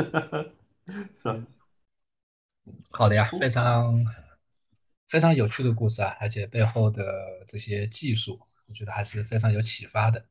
[1.15, 1.45] 是，
[2.91, 4.05] 好的呀，非常
[5.09, 7.03] 非常有趣的故事啊，而且背后的
[7.47, 8.39] 这些技术，
[8.69, 10.25] 我觉得还是非常有启发的。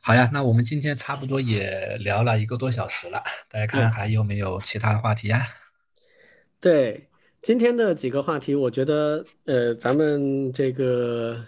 [0.00, 5.46] 好呀，那我们今天差不多也聊了一个多小时了，大家看还有没有其他的话题呀？
[6.60, 7.05] 对，
[7.46, 11.46] 今天的几个话题，我觉得呃，咱们这个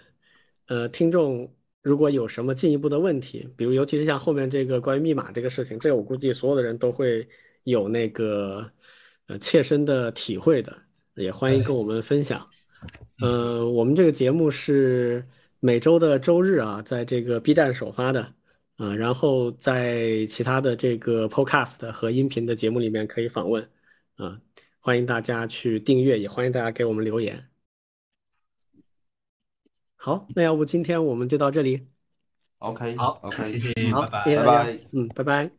[0.67, 1.53] 呃听众。
[1.81, 7.27] 如果有什么进一步的问题，比如尤其是像后面这个关于密码这个事情，这个我估计所有的人都会
[7.65, 8.65] 有那个
[9.27, 10.73] 呃切身的体会的，
[11.15, 12.47] 也欢迎跟我们分享。
[13.19, 15.21] 呃，我们这个节目是
[15.59, 18.21] 每周的周日啊，在这个 B 站首发的
[18.77, 23.61] 啊，然后在其他的这个 Podcast 和音频的节目里面可以访问
[24.15, 24.39] 啊，
[24.81, 27.49] 欢迎大家去订阅，也欢迎大家给我们留言。
[29.95, 31.87] 好，那要不今天我们就到这里。
[32.59, 35.51] OK，好，OK，谢谢，好，拜谢谢大家，嗯，拜拜。